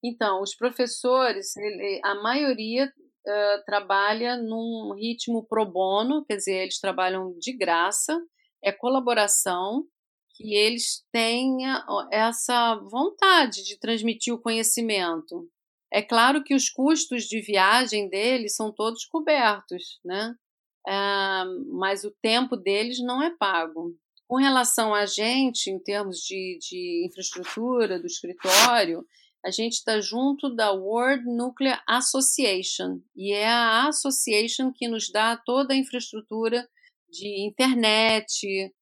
Então, 0.04 0.42
os 0.42 0.54
professores, 0.54 1.56
ele, 1.56 1.98
a 2.04 2.14
maioria 2.16 2.84
uh, 2.86 3.64
trabalha 3.64 4.36
num 4.36 4.94
ritmo 4.94 5.46
pro 5.46 5.64
bono, 5.64 6.22
quer 6.26 6.36
dizer, 6.36 6.56
eles 6.56 6.78
trabalham 6.78 7.34
de 7.38 7.56
graça, 7.56 8.14
é 8.62 8.70
colaboração, 8.70 9.86
que 10.34 10.54
eles 10.54 11.04
tenham 11.12 11.80
essa 12.12 12.74
vontade 12.90 13.64
de 13.64 13.78
transmitir 13.78 14.34
o 14.34 14.40
conhecimento. 14.40 15.48
É 15.92 16.02
claro 16.02 16.42
que 16.42 16.54
os 16.54 16.68
custos 16.68 17.24
de 17.24 17.40
viagem 17.40 18.08
deles 18.08 18.56
são 18.56 18.72
todos 18.72 19.04
cobertos, 19.04 20.00
né? 20.04 20.34
Uh, 20.86 21.76
mas 21.78 22.04
o 22.04 22.10
tempo 22.20 22.56
deles 22.56 22.98
não 23.00 23.22
é 23.22 23.30
pago. 23.30 23.96
Com 24.26 24.36
relação 24.36 24.92
a 24.92 25.06
gente, 25.06 25.70
em 25.70 25.78
termos 25.78 26.18
de, 26.18 26.58
de 26.60 27.06
infraestrutura 27.06 28.00
do 28.00 28.06
escritório, 28.06 29.06
a 29.44 29.50
gente 29.50 29.74
está 29.74 30.00
junto 30.00 30.54
da 30.54 30.72
World 30.72 31.24
Nuclear 31.26 31.82
Association, 31.86 33.00
e 33.14 33.32
é 33.32 33.46
a 33.46 33.86
association 33.88 34.72
que 34.72 34.88
nos 34.88 35.10
dá 35.10 35.36
toda 35.36 35.74
a 35.74 35.76
infraestrutura 35.76 36.66
de 37.08 37.46
internet, 37.46 38.72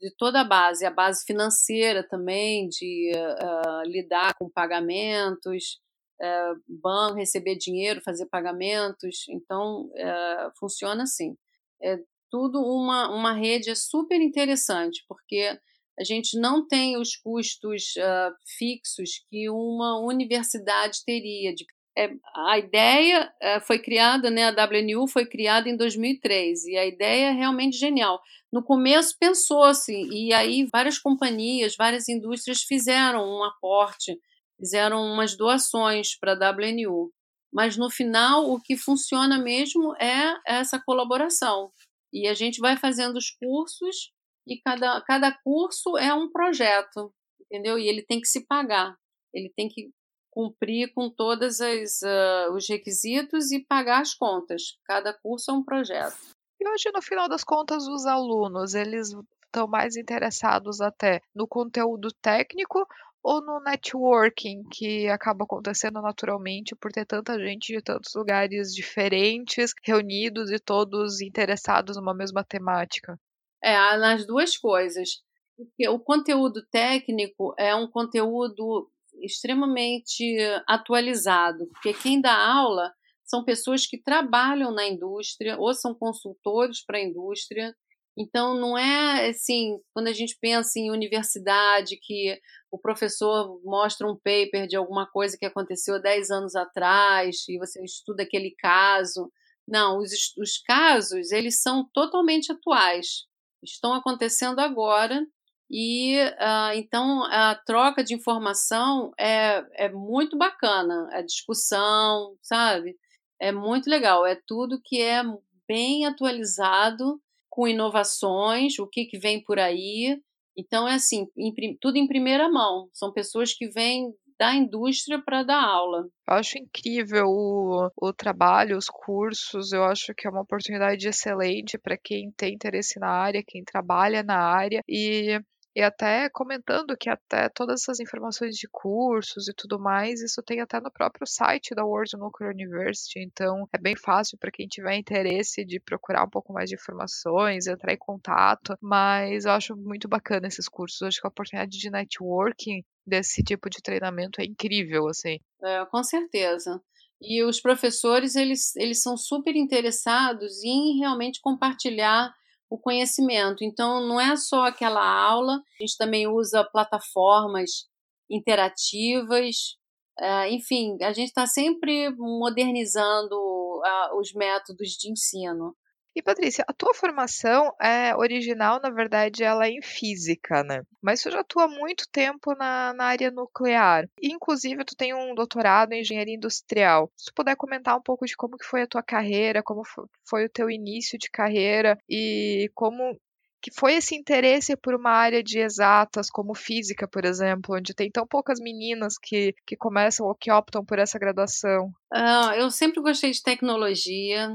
de 0.00 0.14
toda 0.16 0.40
a 0.40 0.44
base, 0.44 0.84
a 0.84 0.90
base 0.90 1.24
financeira 1.24 2.06
também, 2.06 2.68
de 2.68 3.12
uh, 3.14 3.88
lidar 3.88 4.34
com 4.34 4.50
pagamentos, 4.50 5.78
uh, 6.20 6.60
banco, 6.68 7.16
receber 7.16 7.56
dinheiro, 7.56 8.02
fazer 8.04 8.26
pagamentos. 8.26 9.26
Então, 9.28 9.86
uh, 9.86 10.52
funciona 10.58 11.04
assim. 11.04 11.36
É 11.82 11.98
tudo 12.30 12.60
uma, 12.60 13.10
uma 13.10 13.32
rede 13.34 13.74
super 13.76 14.20
interessante, 14.20 15.04
porque 15.06 15.58
a 15.98 16.04
gente 16.04 16.38
não 16.38 16.66
tem 16.66 16.96
os 16.96 17.16
custos 17.16 17.94
uh, 17.98 18.34
fixos 18.56 19.22
que 19.28 19.50
uma 19.50 20.00
universidade 20.00 21.04
teria. 21.04 21.54
De, 21.54 21.66
é, 21.96 22.10
a 22.34 22.58
ideia 22.58 23.32
uh, 23.42 23.60
foi 23.60 23.78
criada, 23.78 24.30
né, 24.30 24.44
a 24.48 24.50
WNU 24.50 25.06
foi 25.08 25.26
criada 25.26 25.68
em 25.68 25.76
2003 25.76 26.64
e 26.64 26.76
a 26.76 26.86
ideia 26.86 27.26
é 27.26 27.32
realmente 27.32 27.76
genial. 27.76 28.20
No 28.52 28.62
começo 28.62 29.16
pensou-se 29.18 29.92
e 29.92 30.32
aí 30.32 30.66
várias 30.72 30.98
companhias, 30.98 31.76
várias 31.76 32.08
indústrias 32.08 32.62
fizeram 32.62 33.26
um 33.26 33.44
aporte 33.44 34.18
fizeram 34.62 35.02
umas 35.02 35.36
doações 35.36 36.16
para 36.16 36.34
a 36.34 36.52
WNU. 36.52 37.12
Mas 37.52 37.76
no 37.76 37.90
final, 37.90 38.48
o 38.48 38.60
que 38.60 38.76
funciona 38.76 39.36
mesmo 39.36 39.94
é 39.96 40.38
essa 40.46 40.80
colaboração. 40.80 41.72
E 42.12 42.28
a 42.28 42.34
gente 42.34 42.60
vai 42.60 42.76
fazendo 42.76 43.16
os 43.16 43.30
cursos 43.30 44.12
e 44.46 44.60
cada, 44.60 45.00
cada 45.02 45.32
curso 45.42 45.98
é 45.98 46.14
um 46.14 46.30
projeto, 46.30 47.12
entendeu? 47.40 47.78
E 47.78 47.88
ele 47.88 48.02
tem 48.02 48.20
que 48.20 48.28
se 48.28 48.46
pagar. 48.46 48.96
Ele 49.34 49.52
tem 49.54 49.68
que 49.68 49.90
cumprir 50.32 50.92
com 50.94 51.10
todos 51.10 51.60
uh, 51.60 52.52
os 52.54 52.66
requisitos 52.66 53.52
e 53.52 53.60
pagar 53.60 54.00
as 54.00 54.14
contas. 54.14 54.78
Cada 54.84 55.12
curso 55.12 55.50
é 55.50 55.54
um 55.54 55.62
projeto. 55.62 56.16
E 56.58 56.68
hoje, 56.68 56.90
no 56.92 57.02
final 57.02 57.28
das 57.28 57.44
contas, 57.44 57.86
os 57.86 58.06
alunos, 58.06 58.74
eles 58.74 59.14
estão 59.44 59.68
mais 59.68 59.94
interessados 59.94 60.80
até 60.80 61.20
no 61.34 61.46
conteúdo 61.46 62.08
técnico 62.22 62.86
ou 63.22 63.40
no 63.40 63.60
networking 63.60 64.64
que 64.70 65.06
acaba 65.08 65.44
acontecendo 65.44 66.00
naturalmente 66.00 66.74
por 66.74 66.90
ter 66.90 67.04
tanta 67.04 67.38
gente 67.38 67.72
de 67.72 67.82
tantos 67.82 68.14
lugares 68.14 68.74
diferentes 68.74 69.72
reunidos 69.84 70.50
e 70.50 70.58
todos 70.58 71.20
interessados 71.20 71.96
numa 71.96 72.14
mesma 72.14 72.42
temática? 72.42 73.20
É, 73.62 73.76
nas 73.96 74.26
duas 74.26 74.56
coisas. 74.56 75.22
Porque 75.56 75.88
o 75.88 76.00
conteúdo 76.00 76.66
técnico 76.70 77.54
é 77.58 77.74
um 77.74 77.86
conteúdo 77.86 78.90
extremamente 79.20 80.36
atualizado, 80.66 81.66
porque 81.72 81.92
quem 81.94 82.20
dá 82.20 82.34
aula 82.34 82.92
são 83.24 83.44
pessoas 83.44 83.86
que 83.86 84.02
trabalham 84.02 84.72
na 84.72 84.86
indústria 84.86 85.56
ou 85.58 85.72
são 85.74 85.94
consultores 85.94 86.84
para 86.84 86.98
a 86.98 87.02
indústria 87.02 87.74
então, 88.16 88.54
não 88.54 88.76
é 88.76 89.30
assim, 89.30 89.78
quando 89.92 90.08
a 90.08 90.12
gente 90.12 90.36
pensa 90.40 90.78
em 90.78 90.90
universidade, 90.90 91.98
que 92.00 92.38
o 92.70 92.78
professor 92.78 93.60
mostra 93.64 94.06
um 94.06 94.16
paper 94.16 94.66
de 94.66 94.76
alguma 94.76 95.06
coisa 95.10 95.36
que 95.38 95.46
aconteceu 95.46 95.94
há 95.94 95.98
10 95.98 96.30
anos 96.30 96.54
atrás 96.54 97.48
e 97.48 97.58
você 97.58 97.82
estuda 97.82 98.22
aquele 98.22 98.54
caso. 98.58 99.32
Não, 99.66 99.98
os, 99.98 100.10
os 100.36 100.58
casos, 100.58 101.32
eles 101.32 101.62
são 101.62 101.88
totalmente 101.94 102.52
atuais, 102.52 103.26
estão 103.62 103.94
acontecendo 103.94 104.58
agora 104.58 105.24
e 105.72 106.18
uh, 106.22 106.74
então 106.74 107.24
a 107.24 107.54
troca 107.54 108.04
de 108.04 108.14
informação 108.14 109.10
é, 109.18 109.64
é 109.86 109.88
muito 109.88 110.36
bacana, 110.36 111.08
a 111.12 111.22
discussão, 111.22 112.36
sabe? 112.42 112.94
É 113.40 113.50
muito 113.50 113.88
legal, 113.88 114.26
é 114.26 114.38
tudo 114.46 114.80
que 114.84 115.00
é 115.00 115.22
bem 115.66 116.04
atualizado 116.04 117.18
com 117.48 117.66
inovações, 117.66 118.78
o 118.78 118.86
que, 118.86 119.06
que 119.06 119.18
vem 119.18 119.42
por 119.42 119.58
aí. 119.58 120.20
Então, 120.56 120.86
é 120.86 120.94
assim, 120.94 121.26
em, 121.36 121.76
tudo 121.80 121.96
em 121.96 122.06
primeira 122.06 122.48
mão. 122.48 122.88
São 122.92 123.12
pessoas 123.12 123.52
que 123.54 123.68
vêm 123.68 124.12
da 124.38 124.54
indústria 124.54 125.22
para 125.22 125.42
dar 125.42 125.62
aula. 125.62 126.08
Eu 126.28 126.34
acho 126.34 126.58
incrível 126.58 127.26
o, 127.26 127.90
o 127.96 128.12
trabalho, 128.12 128.76
os 128.76 128.86
cursos. 128.86 129.72
Eu 129.72 129.84
acho 129.84 130.14
que 130.16 130.26
é 130.26 130.30
uma 130.30 130.42
oportunidade 130.42 131.06
excelente 131.06 131.78
para 131.78 131.96
quem 131.96 132.30
tem 132.36 132.54
interesse 132.54 132.98
na 132.98 133.08
área, 133.08 133.44
quem 133.46 133.62
trabalha 133.62 134.22
na 134.22 134.38
área. 134.38 134.82
E 134.88 135.38
e 135.74 135.80
até 135.82 136.28
comentando 136.30 136.96
que 136.96 137.08
até 137.08 137.48
todas 137.48 137.82
essas 137.82 138.00
informações 138.00 138.56
de 138.56 138.68
cursos 138.70 139.48
e 139.48 139.54
tudo 139.54 139.78
mais, 139.78 140.20
isso 140.20 140.42
tem 140.42 140.60
até 140.60 140.80
no 140.80 140.90
próprio 140.90 141.26
site 141.26 141.74
da 141.74 141.84
World 141.84 142.16
Nuclear 142.16 142.52
University, 142.52 143.20
então 143.20 143.68
é 143.72 143.78
bem 143.78 143.96
fácil 143.96 144.36
para 144.38 144.50
quem 144.50 144.66
tiver 144.66 144.96
interesse 144.96 145.64
de 145.64 145.80
procurar 145.80 146.24
um 146.24 146.30
pouco 146.30 146.52
mais 146.52 146.68
de 146.68 146.76
informações, 146.76 147.66
entrar 147.66 147.92
em 147.92 147.98
contato, 147.98 148.76
mas 148.80 149.44
eu 149.44 149.52
acho 149.52 149.76
muito 149.76 150.08
bacana 150.08 150.46
esses 150.46 150.68
cursos, 150.68 151.02
acho 151.02 151.20
que 151.20 151.26
a 151.26 151.30
oportunidade 151.30 151.78
de 151.78 151.90
networking 151.90 152.84
desse 153.06 153.42
tipo 153.42 153.68
de 153.68 153.82
treinamento 153.82 154.40
é 154.40 154.44
incrível, 154.44 155.08
assim. 155.08 155.38
É, 155.62 155.84
com 155.86 156.02
certeza. 156.04 156.80
E 157.20 157.42
os 157.44 157.60
professores, 157.60 158.34
eles, 158.34 158.74
eles 158.76 159.00
são 159.00 159.16
super 159.16 159.54
interessados 159.54 160.62
em 160.64 160.98
realmente 160.98 161.40
compartilhar 161.40 162.32
o 162.72 162.78
conhecimento. 162.78 163.62
Então, 163.62 164.00
não 164.00 164.18
é 164.18 164.34
só 164.34 164.64
aquela 164.64 165.04
aula, 165.04 165.56
a 165.78 165.82
gente 165.82 165.96
também 165.98 166.26
usa 166.26 166.64
plataformas 166.64 167.86
interativas, 168.30 169.76
uh, 170.18 170.46
enfim, 170.48 170.96
a 171.02 171.12
gente 171.12 171.28
está 171.28 171.46
sempre 171.46 172.08
modernizando 172.16 173.36
uh, 173.36 174.18
os 174.18 174.32
métodos 174.32 174.88
de 174.92 175.12
ensino. 175.12 175.76
E 176.14 176.22
Patrícia, 176.22 176.64
a 176.68 176.72
tua 176.74 176.92
formação 176.94 177.72
é 177.80 178.14
original, 178.14 178.80
na 178.82 178.90
verdade, 178.90 179.42
ela 179.42 179.66
é 179.66 179.70
em 179.70 179.80
física, 179.80 180.62
né? 180.62 180.82
Mas 181.00 181.22
tu 181.22 181.30
já 181.30 181.40
atua 181.40 181.64
há 181.64 181.68
muito 181.68 182.04
tempo 182.12 182.54
na, 182.54 182.92
na 182.92 183.04
área 183.06 183.30
nuclear. 183.30 184.06
Inclusive, 184.22 184.84
tu 184.84 184.94
tem 184.94 185.14
um 185.14 185.34
doutorado 185.34 185.92
em 185.92 186.00
engenharia 186.00 186.34
industrial. 186.34 187.10
Se 187.16 187.26
tu 187.26 187.34
puder 187.34 187.56
comentar 187.56 187.96
um 187.96 188.02
pouco 188.02 188.26
de 188.26 188.36
como 188.36 188.58
que 188.58 188.66
foi 188.66 188.82
a 188.82 188.86
tua 188.86 189.02
carreira, 189.02 189.62
como 189.62 189.82
foi 190.28 190.44
o 190.44 190.50
teu 190.50 190.70
início 190.70 191.18
de 191.18 191.30
carreira 191.30 191.96
e 192.08 192.70
como 192.74 193.18
que 193.62 193.70
foi 193.70 193.94
esse 193.94 194.16
interesse 194.16 194.76
por 194.76 194.92
uma 194.92 195.12
área 195.12 195.40
de 195.40 195.60
exatas, 195.60 196.28
como 196.28 196.52
física, 196.52 197.06
por 197.06 197.24
exemplo, 197.24 197.76
onde 197.76 197.94
tem 197.94 198.10
tão 198.10 198.26
poucas 198.26 198.58
meninas 198.60 199.14
que, 199.16 199.54
que 199.64 199.76
começam 199.76 200.26
ou 200.26 200.34
que 200.34 200.50
optam 200.50 200.84
por 200.84 200.98
essa 200.98 201.18
graduação? 201.18 201.86
Uh, 202.12 202.52
eu 202.56 202.70
sempre 202.72 203.00
gostei 203.00 203.30
de 203.30 203.40
tecnologia, 203.40 204.50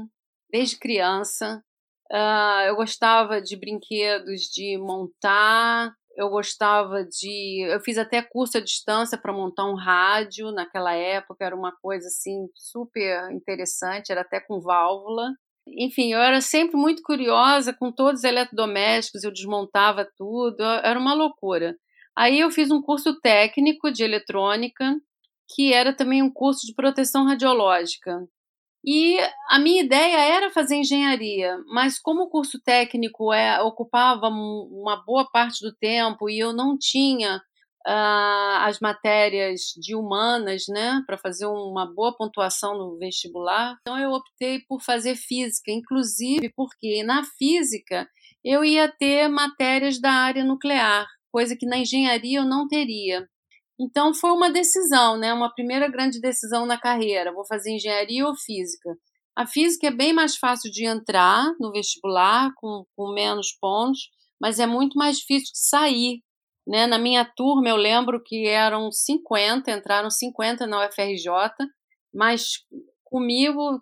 desde 0.50 0.78
criança. 0.78 1.62
Uh, 2.10 2.68
eu 2.68 2.76
gostava 2.76 3.40
de 3.40 3.56
brinquedos 3.56 4.42
de 4.42 4.78
montar, 4.78 5.92
eu 6.16 6.28
gostava 6.28 7.04
de. 7.04 7.62
Eu 7.70 7.80
fiz 7.80 7.96
até 7.96 8.20
curso 8.20 8.58
à 8.58 8.60
distância 8.60 9.16
para 9.16 9.32
montar 9.32 9.66
um 9.66 9.76
rádio 9.76 10.50
naquela 10.50 10.92
época, 10.92 11.44
era 11.44 11.54
uma 11.54 11.72
coisa 11.80 12.08
assim 12.08 12.48
super 12.54 13.30
interessante, 13.30 14.10
era 14.10 14.22
até 14.22 14.40
com 14.40 14.60
válvula. 14.60 15.32
Enfim, 15.76 16.12
eu 16.12 16.20
era 16.20 16.40
sempre 16.40 16.76
muito 16.76 17.02
curiosa 17.02 17.72
com 17.72 17.92
todos 17.92 18.20
os 18.20 18.24
eletrodomésticos, 18.24 19.22
eu 19.22 19.30
desmontava 19.30 20.08
tudo, 20.16 20.62
era 20.62 20.98
uma 20.98 21.14
loucura. 21.14 21.76
Aí 22.16 22.40
eu 22.40 22.50
fiz 22.50 22.70
um 22.70 22.82
curso 22.82 23.20
técnico 23.20 23.92
de 23.92 24.02
eletrônica, 24.02 24.96
que 25.54 25.72
era 25.72 25.94
também 25.94 26.22
um 26.22 26.32
curso 26.32 26.66
de 26.66 26.74
proteção 26.74 27.26
radiológica. 27.26 28.26
E 28.84 29.18
a 29.50 29.58
minha 29.58 29.82
ideia 29.82 30.18
era 30.36 30.50
fazer 30.50 30.76
engenharia, 30.76 31.58
mas 31.66 31.98
como 31.98 32.22
o 32.22 32.30
curso 32.30 32.60
técnico 32.64 33.32
é, 33.32 33.60
ocupava 33.62 34.28
uma 34.28 34.96
boa 35.04 35.28
parte 35.30 35.64
do 35.64 35.74
tempo 35.74 36.30
e 36.30 36.38
eu 36.38 36.52
não 36.52 36.78
tinha 36.78 37.42
uh, 37.86 38.58
as 38.66 38.78
matérias 38.80 39.72
de 39.80 39.94
humanas, 39.94 40.64
né, 40.68 41.02
para 41.06 41.18
fazer 41.18 41.46
uma 41.46 41.86
boa 41.92 42.16
pontuação 42.16 42.76
no 42.76 42.98
vestibular. 42.98 43.76
Então 43.80 43.98
eu 43.98 44.10
optei 44.12 44.60
por 44.68 44.80
fazer 44.82 45.16
física, 45.16 45.70
inclusive 45.72 46.52
porque 46.54 47.02
na 47.02 47.24
física 47.36 48.08
eu 48.44 48.64
ia 48.64 48.88
ter 48.88 49.28
matérias 49.28 50.00
da 50.00 50.12
área 50.12 50.44
nuclear, 50.44 51.06
coisa 51.32 51.56
que 51.56 51.66
na 51.66 51.78
engenharia 51.78 52.38
eu 52.38 52.44
não 52.44 52.68
teria. 52.68 53.28
Então 53.80 54.12
foi 54.12 54.30
uma 54.32 54.50
decisão, 54.50 55.16
né, 55.16 55.32
uma 55.32 55.52
primeira 55.52 55.88
grande 55.88 56.20
decisão 56.20 56.66
na 56.66 56.78
carreira, 56.78 57.32
vou 57.32 57.46
fazer 57.46 57.70
engenharia 57.70 58.26
ou 58.26 58.34
física. 58.34 58.96
A 59.36 59.46
física 59.46 59.86
é 59.86 59.90
bem 59.90 60.12
mais 60.12 60.36
fácil 60.36 60.70
de 60.70 60.84
entrar 60.84 61.44
no 61.60 61.70
vestibular, 61.70 62.50
com, 62.56 62.84
com 62.96 63.12
menos 63.12 63.56
pontos, 63.60 64.10
mas 64.40 64.58
é 64.58 64.66
muito 64.66 64.98
mais 64.98 65.18
difícil 65.18 65.52
de 65.52 65.68
sair 65.68 66.22
né? 66.68 66.86
Na 66.86 66.98
minha 66.98 67.24
turma, 67.24 67.70
eu 67.70 67.76
lembro 67.76 68.22
que 68.22 68.46
eram 68.46 68.92
50, 68.92 69.70
entraram 69.70 70.10
50 70.10 70.66
na 70.66 70.86
UFRJ, 70.86 71.32
mas 72.14 72.42
comigo, 73.02 73.80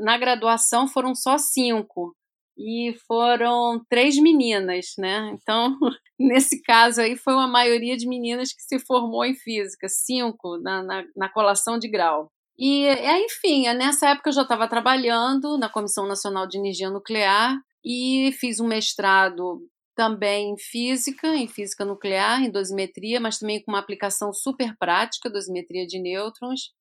na 0.00 0.16
graduação, 0.16 0.88
foram 0.88 1.14
só 1.14 1.36
cinco. 1.36 2.16
E 2.56 2.94
foram 3.06 3.84
três 3.88 4.16
meninas, 4.16 4.92
né? 4.98 5.32
Então, 5.34 5.76
nesse 6.18 6.62
caso 6.62 7.00
aí, 7.00 7.16
foi 7.16 7.34
uma 7.34 7.48
maioria 7.48 7.96
de 7.96 8.06
meninas 8.06 8.52
que 8.52 8.62
se 8.62 8.78
formou 8.78 9.24
em 9.24 9.34
física, 9.34 9.88
cinco 9.88 10.58
na, 10.58 10.82
na, 10.82 11.04
na 11.16 11.28
colação 11.28 11.78
de 11.78 11.88
grau. 11.88 12.30
E, 12.58 12.86
enfim, 13.24 13.66
nessa 13.74 14.10
época 14.10 14.30
eu 14.30 14.34
já 14.34 14.42
estava 14.42 14.68
trabalhando 14.68 15.58
na 15.58 15.68
Comissão 15.68 16.06
Nacional 16.06 16.46
de 16.46 16.56
Energia 16.56 16.88
Nuclear 16.88 17.58
e 17.84 18.30
fiz 18.38 18.60
um 18.60 18.66
mestrado 18.68 19.60
também 19.94 20.52
em 20.52 20.58
física, 20.58 21.28
em 21.28 21.46
física 21.48 21.84
nuclear, 21.84 22.42
em 22.42 22.50
dosimetria, 22.50 23.20
mas 23.20 23.38
também 23.38 23.62
com 23.62 23.72
uma 23.72 23.78
aplicação 23.78 24.32
super 24.32 24.76
prática, 24.78 25.30
dosimetria 25.30 25.86
de 25.86 26.00
nêutrons. 26.00 26.72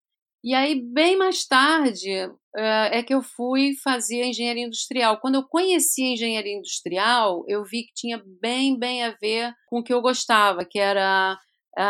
E 0.44 0.54
aí, 0.54 0.82
bem 0.82 1.18
mais 1.18 1.46
tarde, 1.46 2.10
é 2.54 3.02
que 3.02 3.14
eu 3.14 3.22
fui 3.22 3.76
fazer 3.82 4.26
engenharia 4.26 4.66
industrial. 4.66 5.20
Quando 5.22 5.36
eu 5.36 5.48
conheci 5.48 6.04
a 6.04 6.10
engenharia 6.10 6.58
industrial, 6.58 7.46
eu 7.48 7.64
vi 7.64 7.84
que 7.84 7.94
tinha 7.96 8.22
bem, 8.42 8.78
bem 8.78 9.04
a 9.04 9.12
ver 9.22 9.54
com 9.68 9.80
o 9.80 9.84
que 9.84 9.94
eu 9.94 10.02
gostava, 10.02 10.66
que 10.66 10.78
era 10.78 11.38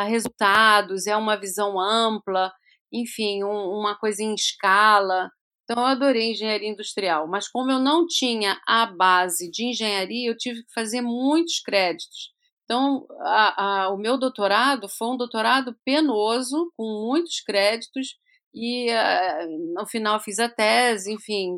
resultados, 0.07 1.07
é 1.07 1.17
uma 1.17 1.35
visão 1.35 1.79
ampla, 1.79 2.51
enfim, 2.91 3.43
uma 3.43 3.97
coisa 3.97 4.21
em 4.21 4.35
escala. 4.35 5.31
Então, 5.63 5.81
eu 5.81 5.87
adorei 5.87 6.31
engenharia 6.31 6.69
industrial, 6.69 7.27
mas 7.27 7.47
como 7.49 7.71
eu 7.71 7.79
não 7.79 8.05
tinha 8.05 8.61
a 8.67 8.85
base 8.85 9.49
de 9.49 9.65
engenharia, 9.65 10.29
eu 10.29 10.37
tive 10.37 10.61
que 10.63 10.73
fazer 10.75 11.01
muitos 11.01 11.59
créditos. 11.59 12.31
Então, 12.65 13.07
a, 13.21 13.85
a, 13.85 13.89
o 13.89 13.97
meu 13.97 14.17
doutorado 14.17 14.87
foi 14.87 15.07
um 15.07 15.17
doutorado 15.17 15.75
penoso, 15.83 16.71
com 16.77 16.83
muitos 17.07 17.41
créditos, 17.41 18.09
e 18.53 18.89
uh, 18.91 19.73
no 19.73 19.85
final 19.87 20.19
fiz 20.19 20.39
a 20.39 20.47
tese, 20.47 21.11
enfim, 21.11 21.57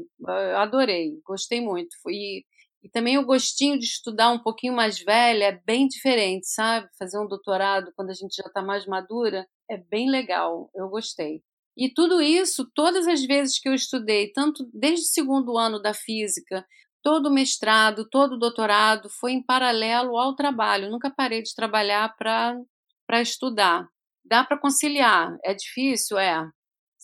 adorei, 0.57 1.19
gostei 1.25 1.59
muito. 1.59 1.95
E, 2.09 2.43
e 2.83 2.89
também 2.89 3.17
o 3.17 3.25
gostinho 3.25 3.77
de 3.77 3.85
estudar 3.85 4.31
um 4.31 4.39
pouquinho 4.39 4.73
mais 4.73 4.99
velha 4.99 5.45
é 5.45 5.61
bem 5.65 5.87
diferente, 5.87 6.47
sabe? 6.47 6.87
Fazer 6.97 7.19
um 7.19 7.27
doutorado 7.27 7.91
quando 7.95 8.11
a 8.11 8.13
gente 8.13 8.35
já 8.35 8.47
está 8.47 8.61
mais 8.61 8.85
madura 8.85 9.45
é 9.69 9.77
bem 9.77 10.09
legal, 10.09 10.69
eu 10.75 10.87
gostei. 10.87 11.41
E 11.77 11.93
tudo 11.93 12.21
isso, 12.21 12.69
todas 12.73 13.05
as 13.07 13.25
vezes 13.25 13.59
que 13.59 13.67
eu 13.67 13.73
estudei, 13.73 14.31
tanto 14.31 14.69
desde 14.73 15.01
o 15.01 15.09
segundo 15.09 15.57
ano 15.57 15.81
da 15.81 15.93
física, 15.93 16.65
todo 17.03 17.27
o 17.27 17.33
mestrado, 17.33 18.07
todo 18.09 18.33
o 18.35 18.39
doutorado, 18.39 19.09
foi 19.09 19.33
em 19.33 19.43
paralelo 19.43 20.17
ao 20.17 20.35
trabalho. 20.35 20.89
Nunca 20.89 21.11
parei 21.11 21.41
de 21.43 21.53
trabalhar 21.53 22.15
para 22.17 23.21
estudar. 23.21 23.87
Dá 24.23 24.43
para 24.43 24.57
conciliar. 24.57 25.37
É 25.43 25.53
difícil? 25.53 26.17
É. 26.17 26.49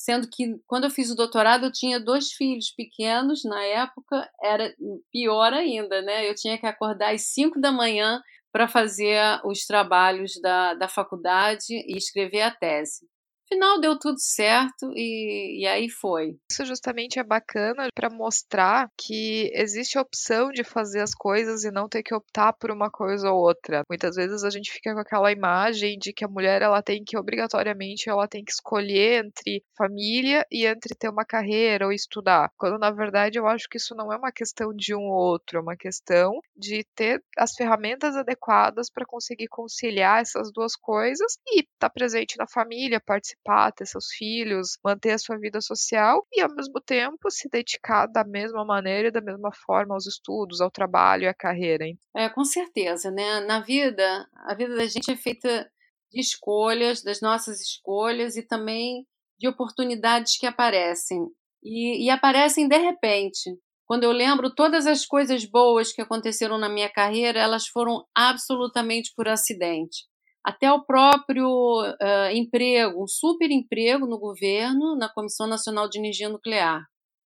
Sendo 0.04 0.28
que 0.28 0.60
quando 0.66 0.86
eu 0.86 0.90
fiz 0.90 1.12
o 1.12 1.16
doutorado 1.16 1.68
eu 1.68 1.72
tinha 1.72 2.00
dois 2.00 2.32
filhos 2.32 2.72
pequenos, 2.72 3.44
na 3.46 3.62
época 3.64 4.28
era 4.42 4.74
pior 5.12 5.54
ainda, 5.54 6.02
né? 6.02 6.28
Eu 6.28 6.34
tinha 6.34 6.58
que 6.58 6.66
acordar 6.66 7.14
às 7.14 7.28
cinco 7.28 7.62
da 7.62 7.72
manhã 7.72 8.20
para 8.52 8.68
fazer 8.68 9.20
os 9.46 9.64
trabalhos 9.68 10.42
da, 10.42 10.74
da 10.74 10.88
faculdade 10.88 11.68
e 11.70 11.96
escrever 11.96 12.42
a 12.42 12.50
tese 12.50 13.06
final 13.52 13.82
deu 13.82 14.00
tudo 14.00 14.18
certo 14.18 14.92
e, 14.96 15.62
e 15.62 15.68
aí 15.68 15.90
foi. 15.90 16.38
Isso 16.50 16.66
justamente 16.66 17.20
é 17.20 17.24
bacana 17.24 17.90
para 17.94 18.10
mostrar 18.10 18.88
que 18.98 19.52
existe 19.54 19.98
a 19.98 20.02
opção 20.02 20.52
de 20.52 20.64
fazer 20.64 21.02
as 21.02 21.14
coisas 21.14 21.66
e 21.66 21.72
não 21.72 21.90
ter 21.90 22.02
que 22.02 22.16
optar 22.16 22.54
por 22.54 22.72
uma 22.72 22.90
coisa 22.90 23.30
ou 23.30 23.42
outra. 23.42 23.84
Muitas 23.90 24.16
vezes 24.16 24.46
a 24.46 24.50
gente 24.50 24.72
fica 24.72 24.94
com 24.94 25.00
aquela 25.00 25.32
imagem 25.32 25.98
de 25.98 26.14
que 26.14 26.24
a 26.24 26.30
mulher 26.30 26.62
ela 26.62 26.82
tem 26.82 27.04
que 27.04 27.18
obrigatoriamente 27.18 28.10
ela 28.10 28.28
tem 28.28 28.44
que 28.44 28.52
escolher 28.52 29.26
entre 29.26 29.64
família 29.78 30.46
e 30.50 30.66
entre 30.66 30.96
ter 30.96 31.10
uma 31.10 31.26
carreira 31.26 31.86
ou 31.86 31.92
estudar. 31.92 32.50
Quando 32.58 32.80
na 32.80 32.92
verdade 32.92 33.38
eu 33.38 33.48
acho 33.48 33.68
que 33.68 33.78
isso 33.78 33.94
não 33.96 34.14
é 34.14 34.18
uma 34.18 34.32
questão 34.32 34.74
de 34.74 34.96
um 34.96 35.02
ou 35.02 35.32
outro, 35.32 35.58
é 35.58 35.62
uma 35.62 35.76
questão 35.76 36.40
de 36.56 36.86
ter 36.96 37.22
as 37.38 37.54
ferramentas 37.54 38.16
adequadas 38.16 38.90
para 38.90 39.06
conseguir 39.06 39.48
conciliar 39.48 40.22
essas 40.22 40.52
duas 40.54 40.76
coisas 40.76 41.38
e 41.48 41.62
estar 41.62 41.68
tá 41.80 41.90
presente 41.90 42.38
na 42.38 42.48
família, 42.48 43.02
participar 43.02 43.41
participar, 43.42 43.72
ter 43.72 43.86
seus 43.86 44.08
filhos, 44.08 44.78
manter 44.84 45.12
a 45.12 45.18
sua 45.18 45.38
vida 45.38 45.60
social 45.62 46.26
e, 46.32 46.42
ao 46.42 46.54
mesmo 46.54 46.80
tempo, 46.82 47.30
se 47.30 47.50
dedicar 47.50 48.08
da 48.08 48.24
mesma 48.24 48.64
maneira 48.64 49.08
e 49.08 49.12
da 49.12 49.22
mesma 49.22 49.52
forma 49.66 49.94
aos 49.94 50.06
estudos, 50.06 50.62
ao 50.62 50.72
trabalho 50.72 51.24
e 51.24 51.28
à 51.28 51.34
carreira. 51.34 51.86
É, 52.16 52.30
com 52.30 52.44
certeza, 52.44 53.12
né? 53.12 53.42
Na 53.42 53.60
vida, 53.60 54.28
a 54.48 54.56
vida 54.56 54.76
da 54.76 54.86
gente 54.86 55.12
é 55.12 55.16
feita 55.16 55.70
de 56.12 56.20
escolhas, 56.20 57.04
das 57.04 57.22
nossas 57.22 57.62
escolhas 57.62 58.36
e 58.36 58.46
também 58.46 59.06
de 59.40 59.48
oportunidades 59.48 60.38
que 60.38 60.46
aparecem. 60.46 61.26
E, 61.64 62.06
e 62.06 62.10
aparecem 62.10 62.68
de 62.68 62.78
repente. 62.78 63.50
Quando 63.86 64.04
eu 64.04 64.12
lembro 64.12 64.54
todas 64.56 64.88
as 64.88 65.06
coisas 65.06 65.44
boas 65.44 65.92
que 65.92 66.02
aconteceram 66.02 66.58
na 66.58 66.70
minha 66.70 66.90
carreira, 66.90 67.40
elas 67.40 67.68
foram 67.68 68.06
absolutamente 68.16 69.12
por 69.16 69.28
acidente 69.28 70.11
até 70.44 70.72
o 70.72 70.84
próprio 70.84 71.48
uh, 71.48 72.32
emprego, 72.34 73.04
um 73.04 73.08
super 73.08 73.52
emprego 73.52 74.08
no 74.08 74.20
governo, 74.20 74.96
na 74.96 75.08
Comissão 75.08 75.48
Nacional 75.48 75.88
de 75.88 76.00
Energia 76.00 76.30
Nuclear. 76.30 76.84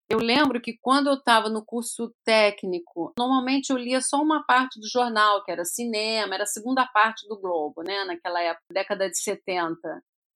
Eu 0.09 0.19
lembro 0.19 0.61
que 0.61 0.77
quando 0.81 1.07
eu 1.07 1.15
estava 1.15 1.49
no 1.49 1.65
curso 1.65 2.13
técnico, 2.23 3.11
normalmente 3.17 3.71
eu 3.71 3.77
lia 3.77 3.99
só 3.99 4.21
uma 4.21 4.43
parte 4.45 4.79
do 4.79 4.87
jornal, 4.89 5.43
que 5.43 5.51
era 5.51 5.65
cinema, 5.65 6.33
era 6.33 6.43
a 6.43 6.47
segunda 6.47 6.85
parte 6.87 7.27
do 7.27 7.37
Globo, 7.39 7.83
né, 7.83 8.05
naquela 8.05 8.41
época, 8.41 8.63
década 8.71 9.09
de 9.09 9.19
70. 9.19 9.77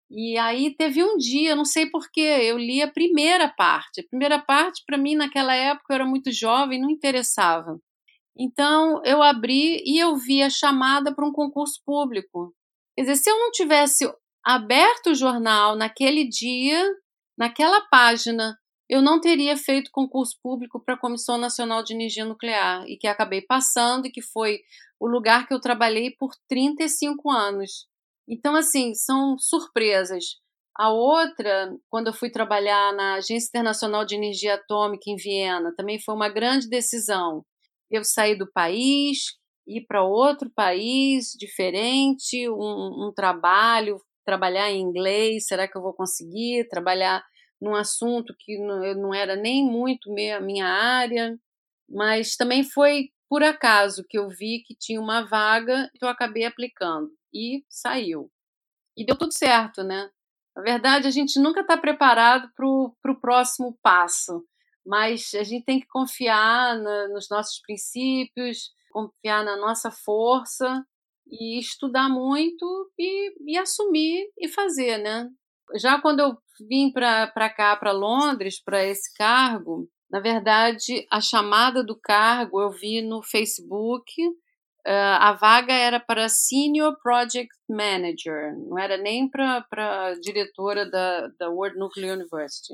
E 0.09 0.37
aí 0.37 0.75
teve 0.75 1.01
um 1.01 1.15
dia, 1.15 1.55
não 1.55 1.63
sei 1.63 1.89
porquê, 1.89 2.19
eu 2.19 2.57
li 2.57 2.81
a 2.81 2.91
primeira 2.91 3.47
parte. 3.47 4.01
A 4.01 4.07
primeira 4.09 4.39
parte, 4.39 4.83
para 4.85 4.97
mim, 4.97 5.15
naquela 5.15 5.55
época, 5.55 5.85
eu 5.89 5.95
era 5.95 6.05
muito 6.05 6.33
jovem, 6.33 6.81
não 6.81 6.89
interessava. 6.89 7.79
Então, 8.37 9.01
eu 9.05 9.23
abri 9.23 9.81
e 9.85 9.97
eu 9.97 10.17
vi 10.17 10.43
a 10.43 10.49
chamada 10.49 11.15
para 11.15 11.25
um 11.25 11.31
concurso 11.31 11.81
público. 11.85 12.53
Quer 12.95 13.01
dizer, 13.03 13.15
se 13.15 13.29
eu 13.29 13.39
não 13.39 13.51
tivesse 13.51 14.11
aberto 14.43 15.11
o 15.11 15.15
jornal 15.15 15.75
naquele 15.75 16.27
dia, 16.27 16.83
naquela 17.37 17.81
página, 17.89 18.57
eu 18.89 19.01
não 19.01 19.21
teria 19.21 19.55
feito 19.55 19.89
concurso 19.91 20.37
público 20.43 20.77
para 20.83 20.95
a 20.95 20.99
Comissão 20.99 21.37
Nacional 21.37 21.81
de 21.81 21.93
Energia 21.93 22.25
Nuclear 22.25 22.83
e 22.87 22.97
que 22.97 23.07
acabei 23.07 23.41
passando 23.41 24.05
e 24.05 24.11
que 24.11 24.21
foi 24.21 24.59
o 24.99 25.07
lugar 25.07 25.47
que 25.47 25.53
eu 25.53 25.61
trabalhei 25.61 26.11
por 26.11 26.31
35 26.49 27.29
anos. 27.31 27.87
Então, 28.27 28.55
assim, 28.55 28.93
são 28.93 29.37
surpresas. 29.39 30.25
A 30.77 30.89
outra, 30.89 31.73
quando 31.89 32.07
eu 32.07 32.13
fui 32.13 32.29
trabalhar 32.29 32.93
na 32.93 33.15
Agência 33.15 33.47
Internacional 33.47 34.05
de 34.05 34.15
Energia 34.15 34.55
Atômica 34.55 35.09
em 35.09 35.15
Viena, 35.15 35.73
também 35.75 35.99
foi 35.99 36.13
uma 36.13 36.29
grande 36.29 36.67
decisão. 36.67 37.45
Eu 37.89 38.03
saí 38.03 38.37
do 38.37 38.51
país, 38.51 39.37
ir 39.67 39.85
para 39.87 40.03
outro 40.03 40.49
país 40.49 41.31
diferente, 41.37 42.49
um, 42.49 43.07
um 43.07 43.13
trabalho, 43.15 44.01
trabalhar 44.25 44.71
em 44.71 44.81
inglês, 44.81 45.47
será 45.47 45.67
que 45.67 45.77
eu 45.77 45.81
vou 45.81 45.93
conseguir 45.93 46.67
trabalhar 46.69 47.23
num 47.61 47.75
assunto 47.75 48.35
que 48.39 48.57
não, 48.57 49.13
era 49.13 49.35
nem 49.35 49.63
muito 49.63 50.11
a 50.11 50.39
minha 50.39 50.65
área, 50.65 51.37
mas 51.87 52.35
também 52.35 52.63
foi 52.63 53.09
por 53.29 53.43
acaso 53.43 54.03
que 54.09 54.17
eu 54.17 54.27
vi 54.27 54.63
que 54.65 54.75
tinha 54.75 54.99
uma 54.99 55.21
vaga, 55.21 55.89
que 55.95 56.03
eu 56.03 56.09
acabei 56.09 56.43
aplicando 56.43 57.09
e 57.33 57.63
saiu. 57.69 58.29
E 58.97 59.05
deu 59.05 59.17
tudo 59.17 59.31
certo, 59.31 59.83
né? 59.83 60.09
Na 60.55 60.61
verdade, 60.63 61.07
a 61.07 61.11
gente 61.11 61.39
nunca 61.39 61.61
está 61.61 61.77
preparado 61.77 62.51
para 62.53 62.67
o 62.67 63.19
próximo 63.21 63.77
passo, 63.81 64.43
mas 64.85 65.33
a 65.33 65.43
gente 65.43 65.63
tem 65.63 65.79
que 65.79 65.87
confiar 65.87 66.77
na, 66.77 67.07
nos 67.09 67.29
nossos 67.29 67.61
princípios, 67.61 68.71
confiar 68.91 69.43
na 69.43 69.57
nossa 69.57 69.89
força 69.89 70.85
e 71.27 71.59
estudar 71.59 72.09
muito 72.09 72.91
e, 72.99 73.53
e 73.53 73.57
assumir 73.57 74.27
e 74.37 74.47
fazer, 74.47 74.97
né? 74.97 75.27
Já 75.79 76.01
quando 76.01 76.19
eu 76.19 76.37
vim 76.67 76.91
para 76.91 77.49
cá, 77.49 77.75
para 77.75 77.91
Londres, 77.91 78.61
para 78.61 78.83
esse 78.83 79.13
cargo, 79.15 79.87
na 80.11 80.19
verdade, 80.19 81.05
a 81.09 81.21
chamada 81.21 81.83
do 81.83 81.97
cargo 81.97 82.61
eu 82.61 82.69
vi 82.69 83.01
no 83.01 83.23
Facebook, 83.23 84.11
Uh, 84.83 85.13
a 85.19 85.33
vaga 85.33 85.73
era 85.73 85.99
para 85.99 86.27
Senior 86.27 86.97
Project 87.03 87.53
Manager, 87.69 88.57
não 88.67 88.79
era 88.79 88.97
nem 88.97 89.29
para 89.29 90.15
diretora 90.19 90.89
da, 90.89 91.27
da 91.39 91.51
World 91.51 91.77
Nuclear 91.77 92.17
University. 92.17 92.73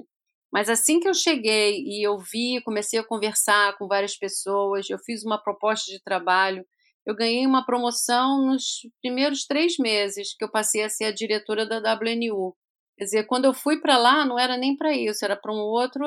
Mas 0.51 0.69
assim 0.69 0.99
que 0.99 1.07
eu 1.07 1.13
cheguei 1.13 1.83
e 1.83 2.05
eu 2.05 2.17
vi, 2.17 2.61
comecei 2.63 2.99
a 2.99 3.03
conversar 3.05 3.77
com 3.77 3.87
várias 3.87 4.17
pessoas, 4.17 4.89
eu 4.89 4.97
fiz 4.99 5.23
uma 5.23 5.41
proposta 5.41 5.91
de 5.91 6.01
trabalho, 6.01 6.65
eu 7.05 7.15
ganhei 7.15 7.45
uma 7.45 7.65
promoção 7.65 8.45
nos 8.45 8.81
primeiros 9.01 9.45
três 9.45 9.77
meses 9.77 10.35
que 10.37 10.43
eu 10.43 10.51
passei 10.51 10.83
a 10.83 10.89
ser 10.89 11.05
a 11.05 11.13
diretora 11.13 11.65
da 11.65 11.93
WNU. 11.95 12.55
Quer 12.97 13.05
dizer, 13.05 13.23
quando 13.25 13.45
eu 13.45 13.53
fui 13.53 13.79
para 13.79 13.97
lá, 13.97 14.25
não 14.25 14.37
era 14.37 14.57
nem 14.57 14.75
para 14.75 14.93
isso, 14.93 15.23
era 15.23 15.35
para 15.35 15.53
um 15.53 15.59
outro, 15.59 16.03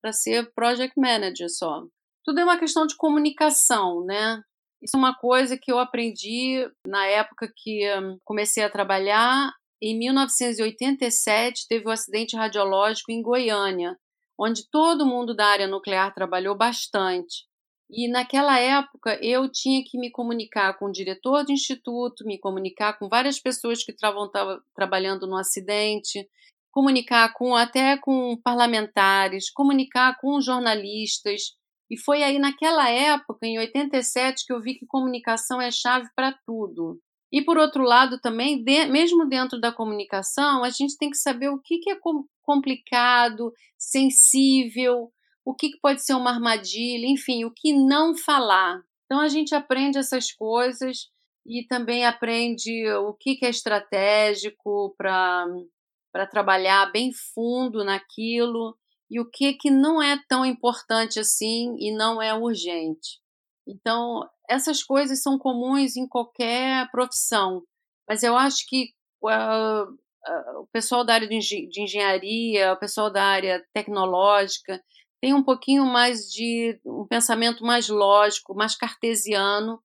para 0.00 0.12
ser 0.12 0.50
project 0.54 0.98
manager 0.98 1.48
só. 1.48 1.84
Tudo 2.24 2.40
é 2.40 2.44
uma 2.44 2.58
questão 2.58 2.86
de 2.86 2.96
comunicação, 2.96 4.04
né? 4.04 4.42
Isso 4.82 4.96
é 4.96 4.98
uma 4.98 5.14
coisa 5.14 5.58
que 5.58 5.70
eu 5.70 5.78
aprendi 5.78 6.66
na 6.86 7.06
época 7.06 7.52
que 7.54 7.86
hum, 7.98 8.18
comecei 8.24 8.64
a 8.64 8.70
trabalhar. 8.70 9.52
Em 9.82 9.98
1987, 9.98 11.66
teve 11.66 11.86
o 11.86 11.88
um 11.88 11.92
acidente 11.92 12.36
radiológico 12.36 13.10
em 13.10 13.22
Goiânia, 13.22 13.96
onde 14.38 14.68
todo 14.70 15.06
mundo 15.06 15.34
da 15.34 15.46
área 15.46 15.66
nuclear 15.66 16.12
trabalhou 16.14 16.56
bastante. 16.56 17.46
E 17.90 18.06
naquela 18.06 18.58
época 18.58 19.18
eu 19.22 19.50
tinha 19.50 19.82
que 19.84 19.98
me 19.98 20.10
comunicar 20.10 20.78
com 20.78 20.86
o 20.86 20.92
diretor 20.92 21.44
do 21.44 21.52
instituto, 21.52 22.24
me 22.24 22.38
comunicar 22.38 22.98
com 22.98 23.08
várias 23.08 23.40
pessoas 23.40 23.82
que 23.82 23.90
estavam 23.90 24.30
trabalhando 24.74 25.26
no 25.26 25.36
acidente, 25.36 26.28
comunicar 26.70 27.32
com 27.32 27.56
até 27.56 27.96
com 27.96 28.40
parlamentares, 28.42 29.50
comunicar 29.50 30.16
com 30.20 30.40
jornalistas. 30.40 31.56
E 31.90 31.98
foi 31.98 32.22
aí 32.22 32.38
naquela 32.38 32.88
época, 32.88 33.46
em 33.46 33.58
87, 33.58 34.46
que 34.46 34.52
eu 34.52 34.60
vi 34.60 34.74
que 34.74 34.86
comunicação 34.86 35.60
é 35.60 35.70
chave 35.70 36.08
para 36.14 36.32
tudo. 36.46 37.00
E 37.32 37.42
por 37.42 37.56
outro 37.56 37.84
lado 37.84 38.20
também, 38.20 38.62
de, 38.62 38.86
mesmo 38.86 39.28
dentro 39.28 39.60
da 39.60 39.72
comunicação, 39.72 40.64
a 40.64 40.70
gente 40.70 40.96
tem 40.96 41.10
que 41.10 41.16
saber 41.16 41.48
o 41.48 41.60
que, 41.60 41.78
que 41.78 41.90
é 41.90 41.98
complicado, 42.42 43.52
sensível, 43.78 45.12
o 45.44 45.54
que, 45.54 45.70
que 45.70 45.80
pode 45.80 46.04
ser 46.04 46.14
uma 46.14 46.30
armadilha, 46.30 47.06
enfim, 47.06 47.44
o 47.44 47.52
que 47.52 47.72
não 47.72 48.16
falar. 48.16 48.80
Então 49.04 49.20
a 49.20 49.28
gente 49.28 49.54
aprende 49.54 49.98
essas 49.98 50.32
coisas 50.32 51.08
e 51.46 51.66
também 51.66 52.04
aprende 52.04 52.88
o 52.92 53.14
que, 53.14 53.36
que 53.36 53.46
é 53.46 53.50
estratégico 53.50 54.94
para 54.96 56.26
trabalhar 56.30 56.90
bem 56.92 57.10
fundo 57.12 57.84
naquilo 57.84 58.76
e 59.10 59.18
o 59.18 59.28
que, 59.28 59.54
que 59.54 59.70
não 59.70 60.00
é 60.00 60.20
tão 60.28 60.44
importante 60.44 61.18
assim 61.18 61.74
e 61.78 61.92
não 61.92 62.22
é 62.22 62.32
urgente. 62.32 63.20
Então, 63.66 64.28
essas 64.50 64.82
coisas 64.82 65.22
são 65.22 65.38
comuns 65.38 65.96
em 65.96 66.06
qualquer 66.06 66.90
profissão, 66.90 67.62
mas 68.08 68.24
eu 68.24 68.36
acho 68.36 68.66
que 68.66 68.90
uh, 69.22 69.84
uh, 69.84 70.60
o 70.62 70.66
pessoal 70.72 71.04
da 71.04 71.14
área 71.14 71.28
de, 71.28 71.38
de 71.38 71.82
engenharia, 71.82 72.72
o 72.72 72.78
pessoal 72.78 73.10
da 73.10 73.22
área 73.22 73.64
tecnológica, 73.72 74.82
tem 75.22 75.32
um 75.32 75.44
pouquinho 75.44 75.84
mais 75.86 76.30
de 76.30 76.80
um 76.84 77.06
pensamento 77.06 77.64
mais 77.64 77.88
lógico, 77.88 78.54
mais 78.54 78.74
cartesiano, 78.74 79.80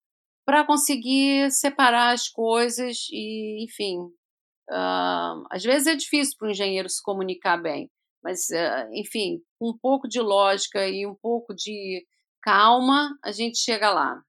para 0.45 0.65
conseguir 0.65 1.51
separar 1.51 2.13
as 2.13 2.27
coisas 2.27 3.07
e, 3.11 3.63
enfim, 3.63 3.99
uh, 4.71 5.45
às 5.51 5.63
vezes 5.63 5.87
é 5.87 5.95
difícil 5.95 6.35
para 6.39 6.47
o 6.47 6.51
engenheiro 6.51 6.89
se 6.89 7.03
comunicar 7.03 7.57
bem, 7.57 7.91
mas, 8.23 8.47
enfim, 8.91 9.39
com 9.59 9.69
um 9.69 9.77
pouco 9.77 10.07
de 10.07 10.19
lógica 10.19 10.87
e 10.87 11.05
um 11.05 11.13
pouco 11.13 11.53
de 11.53 12.03
calma, 12.41 13.15
a 13.23 13.31
gente 13.31 13.59
chega 13.59 13.91
lá. 13.91 14.19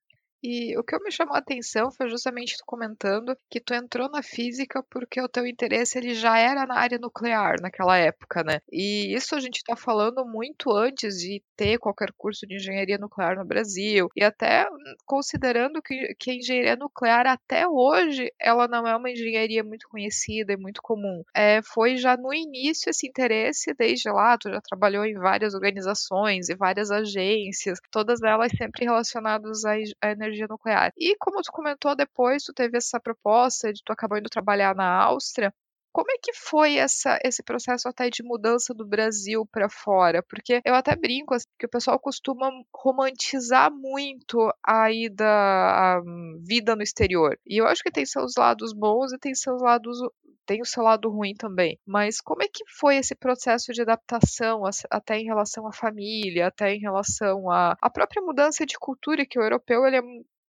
E 0.48 0.78
o 0.78 0.85
que 0.85 0.96
me 1.00 1.11
chamou 1.11 1.35
a 1.35 1.38
atenção 1.38 1.90
foi 1.90 2.09
justamente 2.09 2.56
tu 2.56 2.62
comentando 2.64 3.37
que 3.50 3.59
tu 3.59 3.74
entrou 3.74 4.09
na 4.09 4.22
física 4.22 4.80
porque 4.88 5.20
o 5.20 5.28
teu 5.28 5.44
interesse 5.44 5.98
ele 5.98 6.14
já 6.14 6.38
era 6.38 6.64
na 6.64 6.76
área 6.76 7.00
nuclear 7.00 7.61
naquela 7.61 7.98
época, 7.98 8.44
né? 8.44 8.61
E 8.70 9.12
isso 9.12 9.35
a 9.35 9.40
gente 9.40 9.56
está 9.56 9.74
falando 9.74 10.24
muito 10.24 10.70
antes 10.70 11.18
de 11.18 11.42
ter 11.56 11.78
qualquer 11.80 12.12
curso 12.16 12.46
de 12.46 12.54
engenharia 12.54 12.96
nuclear 12.96 13.37
no 13.37 13.44
Brasil. 13.44 14.09
E 14.14 14.22
até 14.22 14.68
considerando 15.04 15.82
que, 15.82 16.14
que 16.14 16.30
a 16.30 16.35
engenharia 16.35 16.76
nuclear 16.76 17.26
até 17.26 17.66
hoje 17.66 18.32
ela 18.38 18.68
não 18.68 18.87
é 18.87 18.94
uma 18.94 19.11
engenharia 19.11 19.64
muito 19.64 19.88
conhecida 19.88 20.52
e 20.52 20.56
muito 20.56 20.80
comum. 20.80 21.24
É, 21.35 21.61
foi 21.61 21.96
já 21.96 22.16
no 22.16 22.32
início 22.32 22.88
esse 22.88 23.09
interesse, 23.09 23.74
desde 23.74 24.09
lá, 24.11 24.38
tu 24.38 24.48
já 24.48 24.61
trabalhou 24.61 25.04
em 25.04 25.14
várias 25.14 25.54
organizações 25.54 26.48
e 26.48 26.54
várias 26.54 26.92
agências, 26.92 27.80
todas 27.90 28.22
elas 28.22 28.52
sempre 28.56 28.85
relacionadas 28.85 29.64
à 29.64 29.74
energia 30.09 30.36
energia 30.37 30.46
nuclear. 30.49 30.92
E 30.96 31.16
como 31.16 31.42
tu 31.42 31.51
comentou 31.51 31.96
depois, 31.96 32.44
tu 32.44 32.53
teve 32.53 32.77
essa 32.77 33.01
proposta 33.01 33.72
de 33.72 33.83
tu 33.85 33.92
acabar 33.92 34.18
indo 34.18 34.29
trabalhar 34.29 34.75
na 34.75 35.03
Áustria. 35.05 35.53
Como 35.92 36.11
é 36.11 36.18
que 36.22 36.35
foi 36.35 36.77
essa, 36.77 37.18
esse 37.25 37.42
processo 37.42 37.88
até 37.88 38.11
de 38.11 38.22
mudança 38.22 38.75
do 38.75 38.87
Brasil 38.87 39.46
para 39.51 39.66
fora? 39.70 40.22
Porque 40.22 40.61
eu 40.62 40.75
até 40.75 40.94
brinco 40.94 41.35
assim, 41.35 41.46
que 41.59 41.64
o 41.64 41.70
pessoal 41.70 41.99
costuma 41.99 42.51
romantizar 42.75 43.72
muito 43.72 44.53
a 44.62 44.92
ida, 44.92 45.25
a 45.27 46.03
vida 46.46 46.77
no 46.77 46.83
exterior. 46.83 47.38
E 47.46 47.57
eu 47.57 47.66
acho 47.66 47.83
que 47.83 47.90
tem 47.90 48.05
seus 48.05 48.35
lados 48.37 48.75
bons 48.75 49.11
e 49.14 49.18
tem 49.18 49.35
seus 49.35 49.62
lados 49.62 49.99
tem 50.46 50.62
o 50.62 50.66
seu 50.66 50.82
lado 50.82 51.11
ruim 51.11 51.35
também. 51.35 51.78
Mas 51.85 52.20
como 52.20 52.42
é 52.42 52.48
que 52.48 52.64
foi 52.78 52.96
esse 52.96 53.14
processo 53.14 53.72
de 53.72 53.82
adaptação, 53.82 54.62
até 54.90 55.18
em 55.18 55.24
relação 55.24 55.66
à 55.66 55.72
família, 55.72 56.46
até 56.46 56.74
em 56.74 56.78
relação 56.78 57.50
à, 57.50 57.76
à 57.82 57.90
própria 57.90 58.22
mudança 58.22 58.64
de 58.64 58.78
cultura, 58.78 59.26
que 59.26 59.38
o 59.38 59.42
europeu 59.42 59.85
ele 59.87 59.96
é 59.96 60.02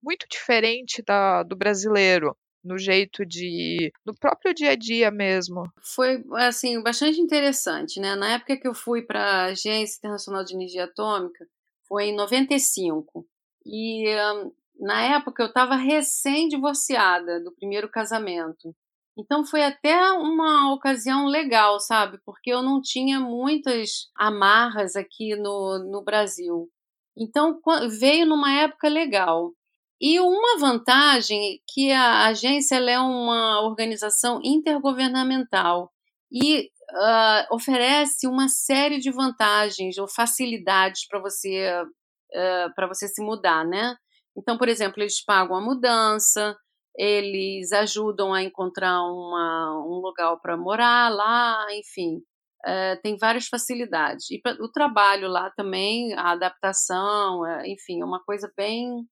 muito 0.03 0.27
diferente 0.29 1.01
da, 1.01 1.41
do 1.43 1.55
brasileiro 1.55 2.37
no 2.63 2.79
jeito 2.79 3.23
de 3.23 3.91
no 4.03 4.15
próprio 4.17 4.53
dia 4.53 4.71
a 4.71 4.75
dia 4.75 5.11
mesmo. 5.11 5.63
Foi 5.81 6.23
assim 6.33 6.81
bastante 6.81 7.21
interessante, 7.21 7.99
né? 7.99 8.15
Na 8.15 8.33
época 8.33 8.57
que 8.57 8.67
eu 8.67 8.73
fui 8.73 9.03
para 9.03 9.21
a 9.21 9.45
Agência 9.45 9.97
Internacional 9.97 10.43
de 10.43 10.55
Energia 10.55 10.85
Atômica, 10.85 11.47
foi 11.87 12.05
em 12.05 12.15
95. 12.15 13.25
E 13.65 14.07
um, 14.07 14.51
na 14.79 15.15
época 15.15 15.43
eu 15.43 15.47
estava 15.47 15.75
recém 15.75 16.47
divorciada 16.47 17.39
do 17.39 17.53
primeiro 17.53 17.89
casamento. 17.89 18.75
Então 19.17 19.45
foi 19.45 19.63
até 19.63 20.11
uma 20.11 20.73
ocasião 20.73 21.25
legal, 21.25 21.79
sabe? 21.79 22.19
Porque 22.25 22.51
eu 22.51 22.61
não 22.61 22.81
tinha 22.81 23.19
muitas 23.19 24.09
amarras 24.15 24.95
aqui 24.95 25.35
no, 25.35 25.79
no 25.79 26.03
Brasil. 26.03 26.69
Então 27.17 27.59
veio 27.99 28.25
numa 28.25 28.51
época 28.53 28.89
legal. 28.89 29.53
E 30.01 30.19
uma 30.19 30.59
vantagem 30.59 31.55
é 31.55 31.57
que 31.67 31.91
a 31.91 32.25
agência 32.27 32.75
é 32.75 32.99
uma 32.99 33.61
organização 33.61 34.41
intergovernamental 34.43 35.89
e 36.29 36.69
uh, 36.91 37.55
oferece 37.55 38.27
uma 38.27 38.49
série 38.49 38.99
de 38.99 39.11
vantagens 39.11 39.97
ou 39.97 40.07
facilidades 40.07 41.07
para 41.07 41.19
você 41.19 41.71
uh, 41.81 42.73
para 42.75 42.87
você 42.87 43.07
se 43.07 43.23
mudar, 43.23 43.65
né? 43.65 43.95
Então, 44.37 44.57
por 44.57 44.67
exemplo, 44.67 45.01
eles 45.01 45.23
pagam 45.23 45.55
a 45.55 45.61
mudança, 45.61 46.57
eles 46.97 47.71
ajudam 47.71 48.33
a 48.33 48.43
encontrar 48.43 49.01
uma, 49.03 49.83
um 49.85 49.99
lugar 50.01 50.35
para 50.41 50.57
morar 50.57 51.09
lá, 51.09 51.67
enfim, 51.73 52.21
é, 52.65 52.95
tem 52.97 53.17
várias 53.17 53.47
facilidades. 53.47 54.29
E 54.31 54.39
pra, 54.41 54.53
o 54.61 54.71
trabalho 54.71 55.27
lá 55.27 55.51
também, 55.51 56.13
a 56.15 56.31
adaptação, 56.31 57.45
é, 57.45 57.67
enfim, 57.69 58.01
é 58.01 58.05
uma 58.05 58.23
coisa 58.23 58.51
bem, 58.57 59.05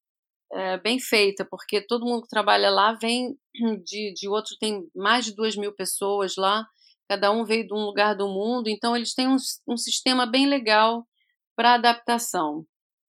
é, 0.53 0.77
bem 0.79 0.99
feita, 0.99 1.45
porque 1.49 1.81
todo 1.81 2.05
mundo 2.05 2.23
que 2.23 2.29
trabalha 2.29 2.69
lá 2.69 2.93
vem 2.93 3.37
de, 3.85 4.13
de 4.13 4.29
outro, 4.29 4.55
tem 4.59 4.83
mais 4.95 5.25
de 5.25 5.35
duas 5.35 5.55
mil 5.55 5.73
pessoas 5.73 6.35
lá, 6.37 6.65
cada 7.09 7.31
um 7.31 7.45
veio 7.45 7.67
de 7.67 7.73
um 7.73 7.85
lugar 7.85 8.15
do 8.15 8.27
mundo, 8.27 8.69
então 8.69 8.95
eles 8.95 9.13
têm 9.13 9.27
um, 9.27 9.37
um 9.67 9.77
sistema 9.77 10.25
bem 10.25 10.47
legal 10.47 11.05
para 11.55 11.75
adaptação. 11.75 12.65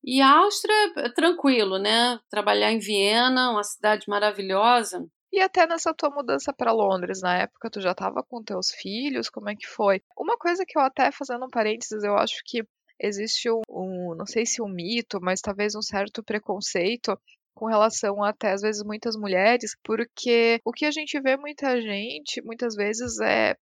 E 0.06 0.20
a 0.20 0.38
Áustria 0.38 0.74
é 0.98 1.08
tranquilo, 1.08 1.78
né? 1.78 2.20
Trabalhar 2.28 2.70
em 2.70 2.78
Viena, 2.78 3.50
uma 3.50 3.64
cidade 3.64 4.04
maravilhosa. 4.06 5.06
E 5.32 5.40
até 5.40 5.66
nessa 5.66 5.94
tua 5.94 6.10
mudança 6.10 6.52
para 6.52 6.72
Londres, 6.72 7.22
na 7.22 7.38
época 7.38 7.70
tu 7.70 7.80
já 7.80 7.92
estava 7.92 8.22
com 8.22 8.44
teus 8.44 8.70
filhos, 8.70 9.30
como 9.30 9.48
é 9.48 9.56
que 9.56 9.66
foi? 9.66 10.00
Uma 10.16 10.36
coisa 10.36 10.64
que 10.66 10.78
eu 10.78 10.82
até 10.82 11.10
fazendo 11.10 11.46
um 11.46 11.50
parênteses, 11.50 12.04
eu 12.04 12.16
acho 12.16 12.40
que 12.44 12.62
existe 13.00 13.50
um, 13.50 13.62
um 13.68 14.14
não 14.14 14.26
sei 14.26 14.46
se 14.46 14.62
um 14.62 14.68
mito, 14.68 15.18
mas 15.20 15.40
talvez 15.40 15.74
um 15.74 15.82
certo 15.82 16.22
preconceito 16.22 17.18
com 17.54 17.66
relação 17.66 18.22
a 18.22 18.28
até 18.28 18.52
às 18.52 18.60
vezes 18.60 18.84
muitas 18.84 19.16
mulheres, 19.16 19.74
porque 19.82 20.60
o 20.64 20.72
que 20.72 20.84
a 20.84 20.90
gente 20.90 21.18
vê 21.20 21.36
muita 21.36 21.80
gente, 21.80 22.42
muitas 22.42 22.74
vezes 22.74 23.18
é 23.20 23.56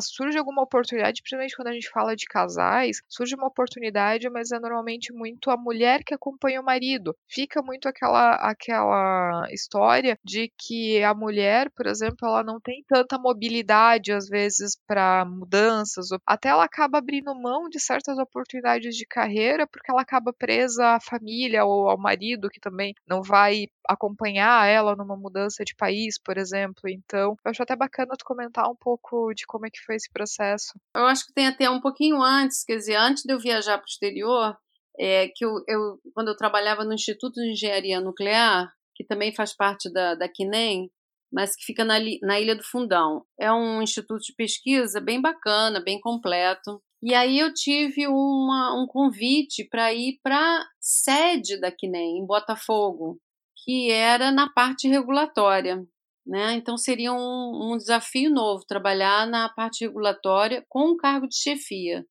surge 0.00 0.38
alguma 0.38 0.62
oportunidade, 0.62 1.22
principalmente 1.22 1.56
quando 1.56 1.68
a 1.68 1.72
gente 1.72 1.88
fala 1.90 2.16
de 2.16 2.26
casais, 2.26 3.02
surge 3.08 3.34
uma 3.34 3.46
oportunidade, 3.46 4.28
mas 4.30 4.50
é 4.52 4.58
normalmente 4.58 5.12
muito 5.12 5.50
a 5.50 5.56
mulher 5.56 6.02
que 6.04 6.14
acompanha 6.14 6.60
o 6.60 6.64
marido. 6.64 7.16
Fica 7.28 7.62
muito 7.62 7.88
aquela, 7.88 8.34
aquela 8.36 9.46
história 9.50 10.18
de 10.24 10.52
que 10.58 11.02
a 11.02 11.14
mulher, 11.14 11.70
por 11.70 11.86
exemplo, 11.86 12.26
ela 12.26 12.42
não 12.42 12.60
tem 12.60 12.84
tanta 12.88 13.18
mobilidade 13.18 14.12
às 14.12 14.28
vezes 14.28 14.76
para 14.86 15.24
mudanças, 15.24 16.08
até 16.26 16.48
ela 16.48 16.64
acaba 16.64 16.98
abrindo 16.98 17.34
mão 17.34 17.68
de 17.68 17.80
certas 17.80 18.18
oportunidades 18.18 18.96
de 18.96 19.06
carreira 19.06 19.66
porque 19.66 19.90
ela 19.90 20.02
acaba 20.02 20.32
presa 20.32 20.96
à 20.96 21.00
família 21.00 21.64
ou 21.64 21.88
ao 21.88 21.98
marido 21.98 22.48
que 22.48 22.60
também 22.60 22.94
não 23.06 23.22
vai 23.22 23.66
acompanhar 23.88 24.66
ela 24.66 24.96
numa 24.96 25.16
mudança 25.16 25.64
de 25.64 25.74
país, 25.74 26.18
por 26.18 26.36
exemplo. 26.36 26.88
Então, 26.88 27.36
eu 27.44 27.50
acho 27.50 27.62
até 27.62 27.76
bacana 27.76 28.16
tu 28.18 28.24
comentar 28.24 28.68
um 28.70 28.74
pouco 28.76 29.32
de 29.34 29.46
como 29.46 29.66
é 29.66 29.70
que 29.76 29.84
foi 29.84 29.96
esse 29.96 30.10
processo. 30.12 30.72
Eu 30.94 31.06
acho 31.06 31.26
que 31.26 31.32
tem 31.32 31.46
até 31.46 31.68
um 31.68 31.80
pouquinho 31.80 32.22
antes, 32.22 32.64
quer 32.64 32.76
dizer, 32.76 32.96
antes 32.96 33.22
de 33.24 33.32
eu 33.32 33.38
viajar 33.38 33.78
para 33.78 33.84
o 33.84 33.88
exterior, 33.88 34.56
é, 34.98 35.28
que 35.28 35.44
eu, 35.44 35.52
eu, 35.68 36.00
quando 36.14 36.28
eu 36.28 36.36
trabalhava 36.36 36.84
no 36.84 36.94
Instituto 36.94 37.34
de 37.34 37.52
Engenharia 37.52 38.00
Nuclear, 38.00 38.70
que 38.94 39.04
também 39.04 39.34
faz 39.34 39.54
parte 39.54 39.92
da, 39.92 40.14
da 40.14 40.28
CNEM, 40.28 40.90
mas 41.32 41.54
que 41.54 41.64
fica 41.64 41.84
na, 41.84 41.96
na 42.22 42.40
Ilha 42.40 42.56
do 42.56 42.64
Fundão. 42.64 43.24
É 43.38 43.52
um 43.52 43.82
instituto 43.82 44.22
de 44.22 44.34
pesquisa 44.34 45.00
bem 45.00 45.20
bacana, 45.20 45.82
bem 45.82 46.00
completo. 46.00 46.80
E 47.02 47.14
aí 47.14 47.38
eu 47.38 47.52
tive 47.52 48.06
uma, 48.06 48.82
um 48.82 48.86
convite 48.86 49.68
para 49.68 49.92
ir 49.92 50.18
para 50.22 50.66
sede 50.80 51.60
da 51.60 51.70
CNEM, 51.70 52.18
em 52.18 52.26
Botafogo, 52.26 53.20
que 53.64 53.90
era 53.90 54.32
na 54.32 54.50
parte 54.50 54.88
regulatória. 54.88 55.84
Né? 56.26 56.54
Então 56.54 56.76
seria 56.76 57.12
um, 57.12 57.72
um 57.72 57.76
desafio 57.76 58.30
novo 58.30 58.64
trabalhar 58.66 59.26
na 59.26 59.48
parte 59.48 59.84
regulatória 59.84 60.64
com 60.68 60.92
um 60.92 60.96
cargo 60.96 61.28
de 61.28 61.36
chefia 61.36 62.04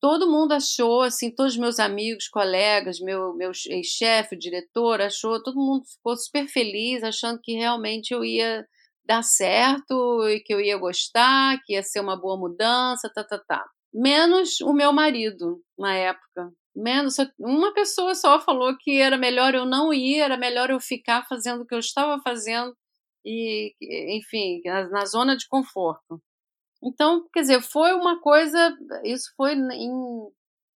todo 0.00 0.30
mundo 0.30 0.52
achou, 0.52 1.02
assim, 1.02 1.30
todos 1.34 1.54
os 1.54 1.58
meus 1.58 1.78
amigos, 1.78 2.28
colegas, 2.28 3.00
meu, 3.00 3.34
meu 3.34 3.50
ex-chefe, 3.68 4.36
diretor, 4.36 5.00
achou, 5.00 5.42
todo 5.42 5.56
mundo 5.56 5.84
ficou 5.86 6.16
super 6.16 6.46
feliz, 6.48 7.02
achando 7.02 7.40
que 7.42 7.54
realmente 7.54 8.12
eu 8.12 8.24
ia 8.24 8.66
dar 9.04 9.22
certo 9.22 10.22
e 10.28 10.40
que 10.40 10.52
eu 10.52 10.60
ia 10.60 10.76
gostar, 10.76 11.58
que 11.64 11.72
ia 11.74 11.82
ser 11.82 12.00
uma 12.00 12.16
boa 12.16 12.36
mudança, 12.36 13.10
tá, 13.12 13.24
tá, 13.24 13.38
tá. 13.46 13.64
Menos 13.92 14.60
o 14.60 14.72
meu 14.72 14.92
marido, 14.92 15.60
na 15.78 15.94
época. 15.94 16.50
Menos 16.76 17.16
uma 17.38 17.72
pessoa 17.74 18.14
só 18.14 18.40
falou 18.40 18.76
que 18.78 19.00
era 19.00 19.16
melhor 19.16 19.54
eu 19.54 19.64
não 19.64 19.92
ir, 19.92 20.20
era 20.20 20.36
melhor 20.36 20.70
eu 20.70 20.78
ficar 20.80 21.26
fazendo 21.26 21.62
o 21.62 21.66
que 21.66 21.74
eu 21.74 21.80
estava 21.80 22.20
fazendo 22.22 22.72
e, 23.28 24.16
enfim, 24.18 24.60
na, 24.64 24.88
na 24.88 25.04
zona 25.04 25.36
de 25.36 25.46
conforto. 25.48 26.20
Então, 26.82 27.26
quer 27.32 27.40
dizer, 27.40 27.60
foi 27.60 27.92
uma 27.94 28.20
coisa. 28.20 28.76
Isso 29.04 29.32
foi 29.36 29.54
em, 29.54 29.88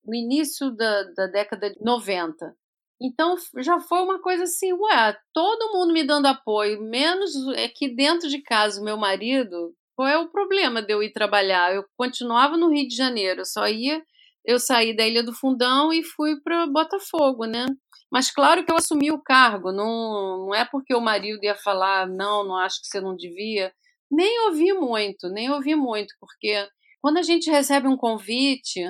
no 0.04 0.14
início 0.14 0.70
da, 0.70 1.02
da 1.14 1.26
década 1.26 1.70
de 1.70 1.82
90. 1.82 2.54
Então 3.02 3.34
já 3.58 3.80
foi 3.80 4.00
uma 4.02 4.20
coisa 4.20 4.44
assim, 4.44 4.72
ué, 4.74 5.16
todo 5.32 5.72
mundo 5.72 5.92
me 5.92 6.04
dando 6.04 6.26
apoio, 6.26 6.82
menos 6.82 7.32
é 7.56 7.70
dentro 7.94 8.28
de 8.28 8.42
casa, 8.42 8.82
meu 8.82 8.98
marido. 8.98 9.74
Qual 9.96 10.06
é 10.06 10.18
o 10.18 10.28
problema 10.28 10.82
de 10.82 10.92
eu 10.92 11.02
ir 11.02 11.12
trabalhar? 11.12 11.74
Eu 11.74 11.84
continuava 11.96 12.58
no 12.58 12.68
Rio 12.68 12.86
de 12.86 12.94
Janeiro, 12.94 13.40
eu 13.40 13.46
só 13.46 13.66
ia, 13.66 14.02
eu 14.44 14.58
saí 14.58 14.94
da 14.94 15.06
Ilha 15.06 15.22
do 15.22 15.32
Fundão 15.32 15.90
e 15.92 16.02
fui 16.04 16.38
para 16.42 16.66
Botafogo, 16.66 17.46
né? 17.46 17.64
Mas 18.10 18.30
claro 18.30 18.64
que 18.64 18.72
eu 18.72 18.76
assumi 18.76 19.10
o 19.10 19.22
cargo, 19.22 19.70
não, 19.72 20.46
não 20.46 20.54
é 20.54 20.64
porque 20.64 20.94
o 20.94 21.00
marido 21.00 21.44
ia 21.44 21.54
falar, 21.54 22.08
não, 22.08 22.44
não 22.44 22.56
acho 22.56 22.80
que 22.80 22.88
você 22.88 23.00
não 23.00 23.16
devia 23.16 23.72
nem 24.10 24.46
ouvi 24.46 24.72
muito, 24.72 25.28
nem 25.28 25.50
ouvi 25.50 25.74
muito, 25.74 26.14
porque 26.18 26.68
quando 27.00 27.18
a 27.18 27.22
gente 27.22 27.48
recebe 27.48 27.86
um 27.86 27.96
convite, 27.96 28.80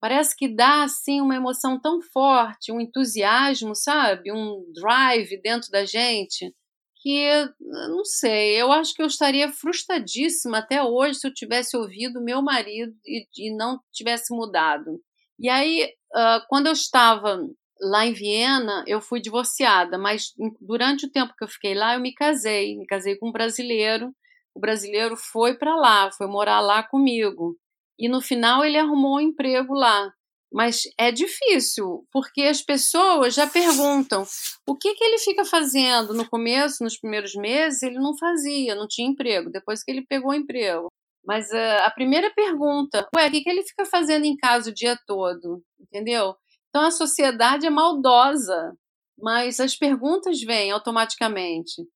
parece 0.00 0.36
que 0.36 0.48
dá 0.48 0.82
assim 0.82 1.20
uma 1.20 1.36
emoção 1.36 1.80
tão 1.80 2.00
forte, 2.12 2.72
um 2.72 2.80
entusiasmo, 2.80 3.74
sabe? 3.74 4.32
Um 4.32 4.64
drive 4.74 5.40
dentro 5.40 5.70
da 5.70 5.84
gente 5.84 6.52
que 7.00 7.28
não 7.60 8.02
sei, 8.02 8.60
eu 8.60 8.72
acho 8.72 8.94
que 8.94 9.02
eu 9.02 9.06
estaria 9.06 9.52
frustradíssima 9.52 10.58
até 10.58 10.82
hoje 10.82 11.20
se 11.20 11.28
eu 11.28 11.34
tivesse 11.34 11.76
ouvido 11.76 12.24
meu 12.24 12.40
marido 12.40 12.94
e, 13.04 13.26
e 13.36 13.54
não 13.54 13.78
tivesse 13.92 14.34
mudado. 14.34 14.98
E 15.38 15.50
aí, 15.50 15.84
uh, 16.14 16.40
quando 16.48 16.66
eu 16.68 16.72
estava 16.72 17.38
lá 17.84 18.06
em 18.06 18.12
Viena, 18.12 18.84
eu 18.86 19.00
fui 19.00 19.20
divorciada, 19.20 19.98
mas 19.98 20.32
durante 20.60 21.06
o 21.06 21.10
tempo 21.10 21.34
que 21.36 21.44
eu 21.44 21.48
fiquei 21.48 21.74
lá, 21.74 21.94
eu 21.94 22.00
me 22.00 22.14
casei, 22.14 22.76
me 22.76 22.86
casei 22.86 23.16
com 23.16 23.28
um 23.28 23.32
brasileiro 23.32 24.12
o 24.54 24.60
brasileiro 24.60 25.16
foi 25.16 25.58
para 25.58 25.74
lá, 25.74 26.10
foi 26.12 26.28
morar 26.28 26.60
lá 26.60 26.82
comigo. 26.82 27.56
E 27.98 28.08
no 28.08 28.20
final 28.20 28.64
ele 28.64 28.78
arrumou 28.78 29.16
um 29.16 29.20
emprego 29.20 29.74
lá. 29.74 30.12
Mas 30.52 30.82
é 30.96 31.10
difícil, 31.10 32.06
porque 32.12 32.42
as 32.42 32.62
pessoas 32.62 33.34
já 33.34 33.44
perguntam 33.44 34.24
o 34.68 34.76
que, 34.76 34.94
que 34.94 35.02
ele 35.02 35.18
fica 35.18 35.44
fazendo. 35.44 36.14
No 36.14 36.28
começo, 36.28 36.84
nos 36.84 36.96
primeiros 36.96 37.34
meses, 37.34 37.82
ele 37.82 37.98
não 37.98 38.16
fazia, 38.16 38.76
não 38.76 38.86
tinha 38.86 39.08
emprego, 39.08 39.50
depois 39.50 39.82
que 39.82 39.90
ele 39.90 40.06
pegou 40.06 40.32
emprego. 40.32 40.86
Mas 41.26 41.50
uh, 41.50 41.82
a 41.84 41.90
primeira 41.90 42.32
pergunta, 42.32 43.08
ué, 43.16 43.26
o 43.26 43.30
que, 43.32 43.40
que 43.40 43.50
ele 43.50 43.64
fica 43.64 43.84
fazendo 43.84 44.26
em 44.26 44.36
casa 44.36 44.70
o 44.70 44.74
dia 44.74 44.96
todo? 45.06 45.60
Entendeu? 45.80 46.36
Então 46.74 46.86
a 46.86 46.90
sociedade 46.90 47.66
é 47.66 47.70
maldosa, 47.70 48.76
mas 49.16 49.60
as 49.60 49.76
perguntas 49.76 50.40
vêm 50.42 50.72
automaticamente 50.72 51.86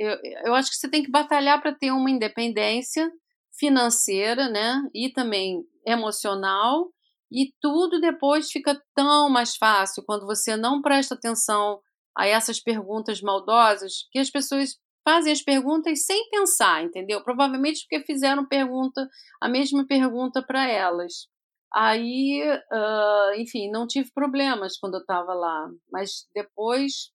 eu, 0.00 0.16
eu 0.46 0.54
acho 0.54 0.70
que 0.70 0.76
você 0.76 0.88
tem 0.88 1.02
que 1.02 1.10
batalhar 1.10 1.60
para 1.60 1.74
ter 1.74 1.90
uma 1.90 2.10
independência 2.10 3.12
financeira, 3.58 4.48
né? 4.48 4.82
E 4.94 5.12
também 5.12 5.62
emocional. 5.86 6.90
E 7.30 7.52
tudo 7.60 8.00
depois 8.00 8.50
fica 8.50 8.80
tão 8.94 9.28
mais 9.28 9.56
fácil 9.56 10.02
quando 10.06 10.24
você 10.24 10.56
não 10.56 10.80
presta 10.80 11.14
atenção 11.14 11.80
a 12.16 12.26
essas 12.26 12.58
perguntas 12.58 13.20
maldosas, 13.20 14.08
que 14.10 14.18
as 14.18 14.30
pessoas 14.30 14.76
fazem 15.04 15.32
as 15.32 15.42
perguntas 15.42 16.04
sem 16.06 16.30
pensar, 16.30 16.82
entendeu? 16.82 17.22
Provavelmente 17.22 17.82
porque 17.82 18.04
fizeram 18.06 18.46
pergunta, 18.48 19.06
a 19.40 19.48
mesma 19.48 19.86
pergunta 19.86 20.42
para 20.42 20.66
elas. 20.66 21.28
Aí, 21.72 22.42
uh, 22.72 23.40
enfim, 23.40 23.70
não 23.70 23.86
tive 23.86 24.10
problemas 24.12 24.76
quando 24.78 24.94
eu 24.94 25.00
estava 25.00 25.32
lá, 25.34 25.70
mas 25.90 26.26
depois 26.34 27.12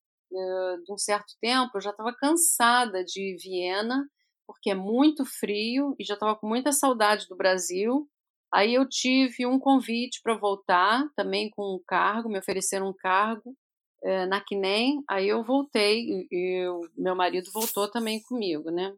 de 0.84 0.92
um 0.92 0.98
certo 0.98 1.34
tempo, 1.40 1.78
eu 1.78 1.82
já 1.82 1.92
estava 1.92 2.14
cansada 2.14 3.04
de 3.04 3.38
Viena, 3.42 4.06
porque 4.48 4.72
é 4.72 4.76
muito 4.76 5.26
frio 5.26 5.96
e 6.00 6.04
já 6.04 6.16
estava 6.16 6.36
com 6.36 6.48
muita 6.48 6.72
saudade 6.72 7.28
do 7.28 7.36
Brasil. 7.36 8.08
Aí 8.54 8.74
eu 8.74 8.88
tive 8.88 9.46
um 9.46 9.60
convite 9.60 10.22
para 10.24 10.38
voltar, 10.38 11.04
também 11.16 11.50
com 11.50 11.76
um 11.76 11.80
cargo, 11.88 12.30
me 12.30 12.40
ofereceram 12.40 12.90
um 12.90 12.94
cargo 12.94 13.56
é, 14.04 14.26
na 14.26 14.44
CNEM. 14.44 15.04
Aí 15.10 15.28
eu 15.28 15.44
voltei 15.44 16.02
e, 16.02 16.28
e 16.32 16.66
meu 16.98 17.16
marido 17.16 17.50
voltou 17.54 17.90
também 17.90 18.22
comigo, 18.22 18.70
né? 18.72 18.94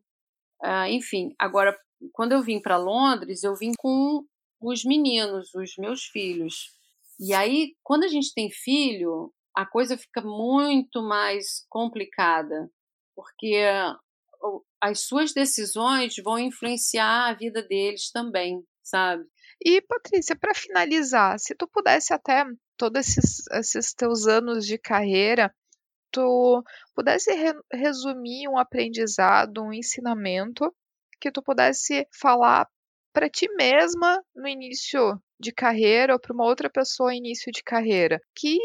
Ah, 0.61 0.89
enfim, 0.89 1.33
agora, 1.39 1.77
quando 2.13 2.33
eu 2.33 2.41
vim 2.41 2.59
para 2.61 2.77
Londres, 2.77 3.43
eu 3.43 3.55
vim 3.55 3.71
com 3.77 4.25
os 4.59 4.83
meninos, 4.83 5.53
os 5.53 5.75
meus 5.77 6.05
filhos. 6.05 6.71
E 7.19 7.33
aí, 7.33 7.75
quando 7.83 8.03
a 8.03 8.07
gente 8.07 8.33
tem 8.33 8.49
filho, 8.51 9.33
a 9.55 9.65
coisa 9.65 9.97
fica 9.97 10.21
muito 10.21 11.01
mais 11.01 11.65
complicada, 11.69 12.69
porque 13.15 13.55
as 14.79 15.01
suas 15.01 15.33
decisões 15.33 16.15
vão 16.23 16.37
influenciar 16.37 17.29
a 17.29 17.33
vida 17.33 17.63
deles 17.63 18.11
também, 18.11 18.63
sabe? 18.83 19.25
E 19.63 19.81
Patrícia, 19.81 20.35
para 20.35 20.53
finalizar, 20.53 21.39
se 21.39 21.55
tu 21.55 21.67
pudesse 21.67 22.13
até 22.13 22.45
todos 22.77 22.99
esses, 22.99 23.47
esses 23.51 23.93
teus 23.93 24.27
anos 24.27 24.65
de 24.65 24.77
carreira, 24.77 25.53
tu 26.11 26.63
pudesse 26.95 27.33
re 27.33 27.53
resumir 27.73 28.47
um 28.47 28.57
aprendizado, 28.57 29.63
um 29.63 29.73
ensinamento 29.73 30.71
que 31.19 31.31
tu 31.31 31.41
pudesse 31.41 32.07
falar 32.13 32.67
para 33.17 33.31
ti 33.31 33.47
mesma 33.55 34.23
no 34.35 34.47
início 34.47 35.19
de 35.39 35.51
carreira 35.51 36.13
ou 36.13 36.19
para 36.19 36.31
uma 36.31 36.45
outra 36.45 36.69
pessoa 36.69 37.15
início 37.15 37.51
de 37.51 37.63
carreira. 37.63 38.21
Que 38.35 38.59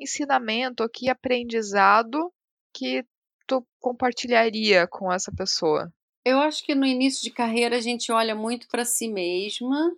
ensinamento, 0.00 0.88
que 0.88 1.10
aprendizado 1.10 2.32
que 2.72 3.04
tu 3.46 3.62
compartilharia 3.78 4.86
com 4.86 5.12
essa 5.12 5.30
pessoa? 5.30 5.92
Eu 6.24 6.38
acho 6.38 6.64
que 6.64 6.74
no 6.74 6.86
início 6.86 7.22
de 7.22 7.30
carreira 7.30 7.76
a 7.76 7.80
gente 7.82 8.10
olha 8.10 8.34
muito 8.34 8.66
para 8.68 8.82
si 8.82 9.08
mesma, 9.08 9.92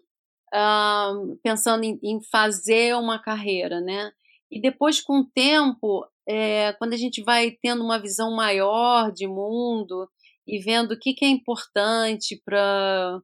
uh, 0.53 1.37
pensando 1.41 1.85
em, 1.85 1.97
em, 2.03 2.21
fazer 2.21 2.97
uma 2.97 3.23
carreira, 3.23 3.81
né? 3.81 4.11
E 4.51 4.61
depois, 4.61 5.01
com 5.01 5.21
o 5.21 5.31
tempo, 5.33 6.05
é, 6.29 6.73
quando 6.73 6.95
a 6.95 6.97
gente 6.97 7.23
vai 7.23 7.53
tendo 7.63 7.85
uma 7.85 8.01
visão 8.01 8.35
maior 8.35 9.13
de 9.13 9.29
mundo 9.29 10.11
e 10.45 10.59
vendo 10.59 10.95
o 10.95 10.99
que, 10.99 11.15
que 11.15 11.25
é 11.25 11.29
importante 11.29 12.43
para 12.45 13.23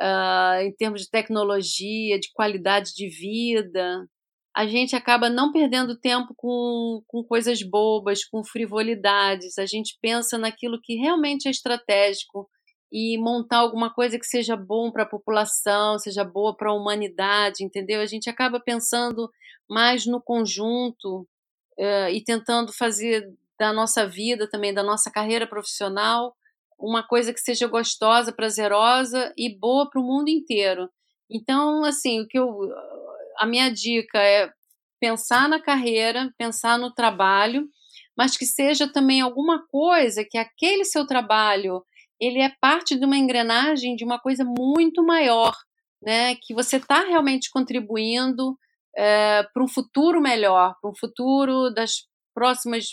uh, 0.00 0.60
em 0.62 0.72
termos 0.74 1.02
de 1.02 1.10
tecnologia, 1.10 2.18
de 2.18 2.30
qualidade 2.32 2.92
de 2.94 3.08
vida, 3.08 4.06
a 4.56 4.66
gente 4.66 4.96
acaba 4.96 5.28
não 5.28 5.52
perdendo 5.52 5.98
tempo 5.98 6.32
com, 6.34 7.02
com 7.06 7.22
coisas 7.22 7.62
bobas, 7.62 8.24
com 8.24 8.42
frivolidades. 8.42 9.58
A 9.58 9.66
gente 9.66 9.98
pensa 10.00 10.38
naquilo 10.38 10.80
que 10.82 10.94
realmente 10.94 11.46
é 11.46 11.50
estratégico 11.50 12.48
e 12.90 13.18
montar 13.18 13.58
alguma 13.58 13.92
coisa 13.92 14.18
que 14.18 14.24
seja 14.24 14.56
bom 14.56 14.90
para 14.90 15.02
a 15.02 15.08
população, 15.08 15.98
seja 15.98 16.24
boa 16.24 16.56
para 16.56 16.70
a 16.70 16.74
humanidade, 16.74 17.62
entendeu? 17.62 18.00
A 18.00 18.06
gente 18.06 18.30
acaba 18.30 18.58
pensando 18.58 19.30
mais 19.68 20.06
no 20.06 20.22
conjunto 20.22 21.28
uh, 21.78 22.08
e 22.10 22.24
tentando 22.24 22.72
fazer 22.72 23.28
da 23.58 23.74
nossa 23.74 24.06
vida 24.06 24.48
também, 24.48 24.72
da 24.72 24.82
nossa 24.82 25.10
carreira 25.10 25.46
profissional, 25.46 26.34
uma 26.78 27.06
coisa 27.06 27.32
que 27.32 27.40
seja 27.40 27.66
gostosa, 27.66 28.32
prazerosa 28.32 29.32
e 29.36 29.58
boa 29.58 29.88
para 29.88 30.00
o 30.00 30.04
mundo 30.04 30.28
inteiro. 30.28 30.88
Então, 31.30 31.84
assim, 31.84 32.20
o 32.20 32.26
que 32.26 32.38
eu 32.38 32.50
a 33.38 33.46
minha 33.46 33.70
dica 33.70 34.18
é 34.18 34.50
pensar 35.00 35.48
na 35.48 35.60
carreira, 35.60 36.32
pensar 36.38 36.78
no 36.78 36.92
trabalho, 36.92 37.68
mas 38.16 38.36
que 38.36 38.46
seja 38.46 38.90
também 38.90 39.20
alguma 39.20 39.66
coisa 39.68 40.24
que 40.28 40.38
aquele 40.38 40.84
seu 40.84 41.06
trabalho 41.06 41.82
ele 42.18 42.40
é 42.40 42.50
parte 42.60 42.98
de 42.98 43.04
uma 43.04 43.16
engrenagem 43.16 43.94
de 43.94 44.04
uma 44.04 44.18
coisa 44.18 44.42
muito 44.42 45.04
maior, 45.04 45.54
né? 46.02 46.34
Que 46.36 46.54
você 46.54 46.76
está 46.76 47.00
realmente 47.00 47.50
contribuindo 47.50 48.56
é, 48.96 49.42
para 49.52 49.62
um 49.62 49.68
futuro 49.68 50.20
melhor, 50.20 50.74
para 50.80 50.90
um 50.90 50.96
futuro 50.98 51.70
das 51.70 52.06
próximas 52.34 52.86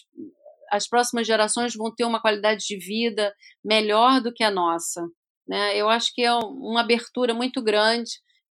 as 0.74 0.88
próximas 0.88 1.28
gerações 1.28 1.76
vão 1.76 1.94
ter 1.94 2.04
uma 2.04 2.20
qualidade 2.20 2.66
de 2.66 2.78
vida 2.78 3.32
melhor 3.64 4.20
do 4.20 4.34
que 4.34 4.44
a 4.44 4.50
nossa. 4.50 5.08
Né? 5.48 5.78
Eu 5.78 5.88
acho 5.88 6.12
que 6.16 6.24
é 6.24 6.34
uma 6.34 6.82
abertura 6.82 7.32
muito 7.32 7.62
grande 7.62 8.10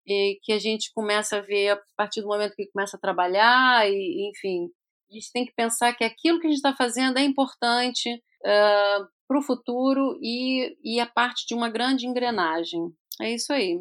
e 0.06 0.38
que 0.42 0.52
a 0.52 0.58
gente 0.58 0.92
começa 0.94 1.38
a 1.38 1.40
ver 1.40 1.70
a 1.70 1.80
partir 1.96 2.20
do 2.20 2.26
momento 2.26 2.54
que 2.54 2.70
começa 2.70 2.98
a 2.98 3.00
trabalhar 3.00 3.88
e, 3.88 4.28
enfim, 4.28 4.68
a 5.10 5.14
gente 5.14 5.32
tem 5.32 5.46
que 5.46 5.54
pensar 5.54 5.94
que 5.94 6.04
aquilo 6.04 6.38
que 6.38 6.46
a 6.46 6.50
gente 6.50 6.58
está 6.58 6.76
fazendo 6.76 7.18
é 7.18 7.22
importante 7.22 8.10
uh, 8.12 9.08
para 9.26 9.38
o 9.38 9.42
futuro 9.42 10.18
e, 10.20 10.76
e 10.84 11.00
é 11.00 11.06
parte 11.06 11.46
de 11.46 11.54
uma 11.54 11.70
grande 11.70 12.06
engrenagem. 12.06 12.82
É 13.18 13.32
isso 13.32 13.50
aí. 13.50 13.78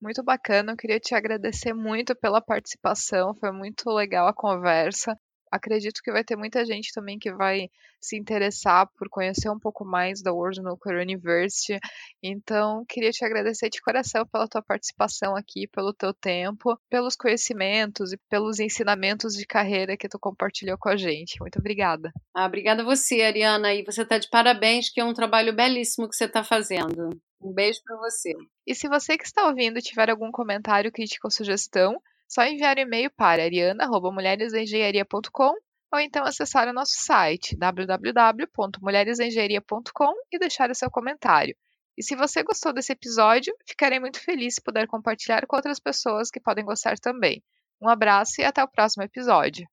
Muito 0.00 0.22
bacana, 0.22 0.72
eu 0.72 0.76
queria 0.76 0.98
te 0.98 1.14
agradecer 1.14 1.74
muito 1.74 2.16
pela 2.16 2.40
participação, 2.40 3.34
foi 3.34 3.52
muito 3.52 3.90
legal 3.90 4.26
a 4.26 4.34
conversa 4.34 5.14
acredito 5.52 6.00
que 6.02 6.10
vai 6.10 6.24
ter 6.24 6.34
muita 6.34 6.64
gente 6.64 6.92
também 6.92 7.18
que 7.18 7.32
vai 7.32 7.68
se 8.00 8.18
interessar 8.18 8.88
por 8.98 9.08
conhecer 9.08 9.50
um 9.50 9.58
pouco 9.58 9.84
mais 9.84 10.22
da 10.22 10.32
World 10.32 10.62
Nuclear 10.62 11.02
University. 11.02 11.78
Então, 12.22 12.84
queria 12.88 13.10
te 13.10 13.24
agradecer 13.24 13.68
de 13.68 13.80
coração 13.80 14.26
pela 14.26 14.48
tua 14.48 14.62
participação 14.62 15.36
aqui, 15.36 15.68
pelo 15.68 15.92
teu 15.92 16.12
tempo, 16.14 16.76
pelos 16.88 17.14
conhecimentos 17.14 18.12
e 18.12 18.18
pelos 18.28 18.58
ensinamentos 18.58 19.34
de 19.34 19.46
carreira 19.46 19.96
que 19.96 20.08
tu 20.08 20.18
compartilhou 20.18 20.78
com 20.78 20.88
a 20.88 20.96
gente. 20.96 21.38
Muito 21.40 21.58
obrigada. 21.58 22.10
Ah, 22.34 22.46
obrigada 22.46 22.82
a 22.82 22.84
você, 22.84 23.20
Ariana. 23.20 23.74
E 23.74 23.84
você 23.84 24.02
está 24.02 24.18
de 24.18 24.28
parabéns, 24.30 24.90
que 24.90 25.00
é 25.00 25.04
um 25.04 25.12
trabalho 25.12 25.54
belíssimo 25.54 26.08
que 26.08 26.16
você 26.16 26.24
está 26.24 26.42
fazendo. 26.42 27.10
Um 27.40 27.52
beijo 27.52 27.80
para 27.84 27.96
você. 27.98 28.32
E 28.66 28.74
se 28.74 28.88
você 28.88 29.18
que 29.18 29.24
está 29.24 29.46
ouvindo 29.46 29.80
tiver 29.80 30.08
algum 30.08 30.30
comentário, 30.30 30.92
crítica 30.92 31.26
ou 31.26 31.30
sugestão, 31.30 32.00
só 32.32 32.44
enviar 32.46 32.78
um 32.78 32.80
e-mail 32.80 33.10
para 33.10 33.42
ariana.mulheresengenharia.com 33.42 35.54
ou 35.92 36.00
então 36.00 36.24
acessar 36.24 36.66
o 36.66 36.72
nosso 36.72 36.94
site 36.96 37.54
www.mulheresengenharia.com 37.54 40.14
e 40.32 40.38
deixar 40.38 40.70
o 40.70 40.74
seu 40.74 40.90
comentário. 40.90 41.54
E 41.94 42.02
se 42.02 42.16
você 42.16 42.42
gostou 42.42 42.72
desse 42.72 42.92
episódio, 42.92 43.54
ficarei 43.68 44.00
muito 44.00 44.18
feliz 44.18 44.54
se 44.54 44.62
puder 44.62 44.86
compartilhar 44.86 45.46
com 45.46 45.56
outras 45.56 45.78
pessoas 45.78 46.30
que 46.30 46.40
podem 46.40 46.64
gostar 46.64 46.98
também. 46.98 47.44
Um 47.78 47.90
abraço 47.90 48.40
e 48.40 48.44
até 48.44 48.64
o 48.64 48.68
próximo 48.68 49.02
episódio. 49.02 49.68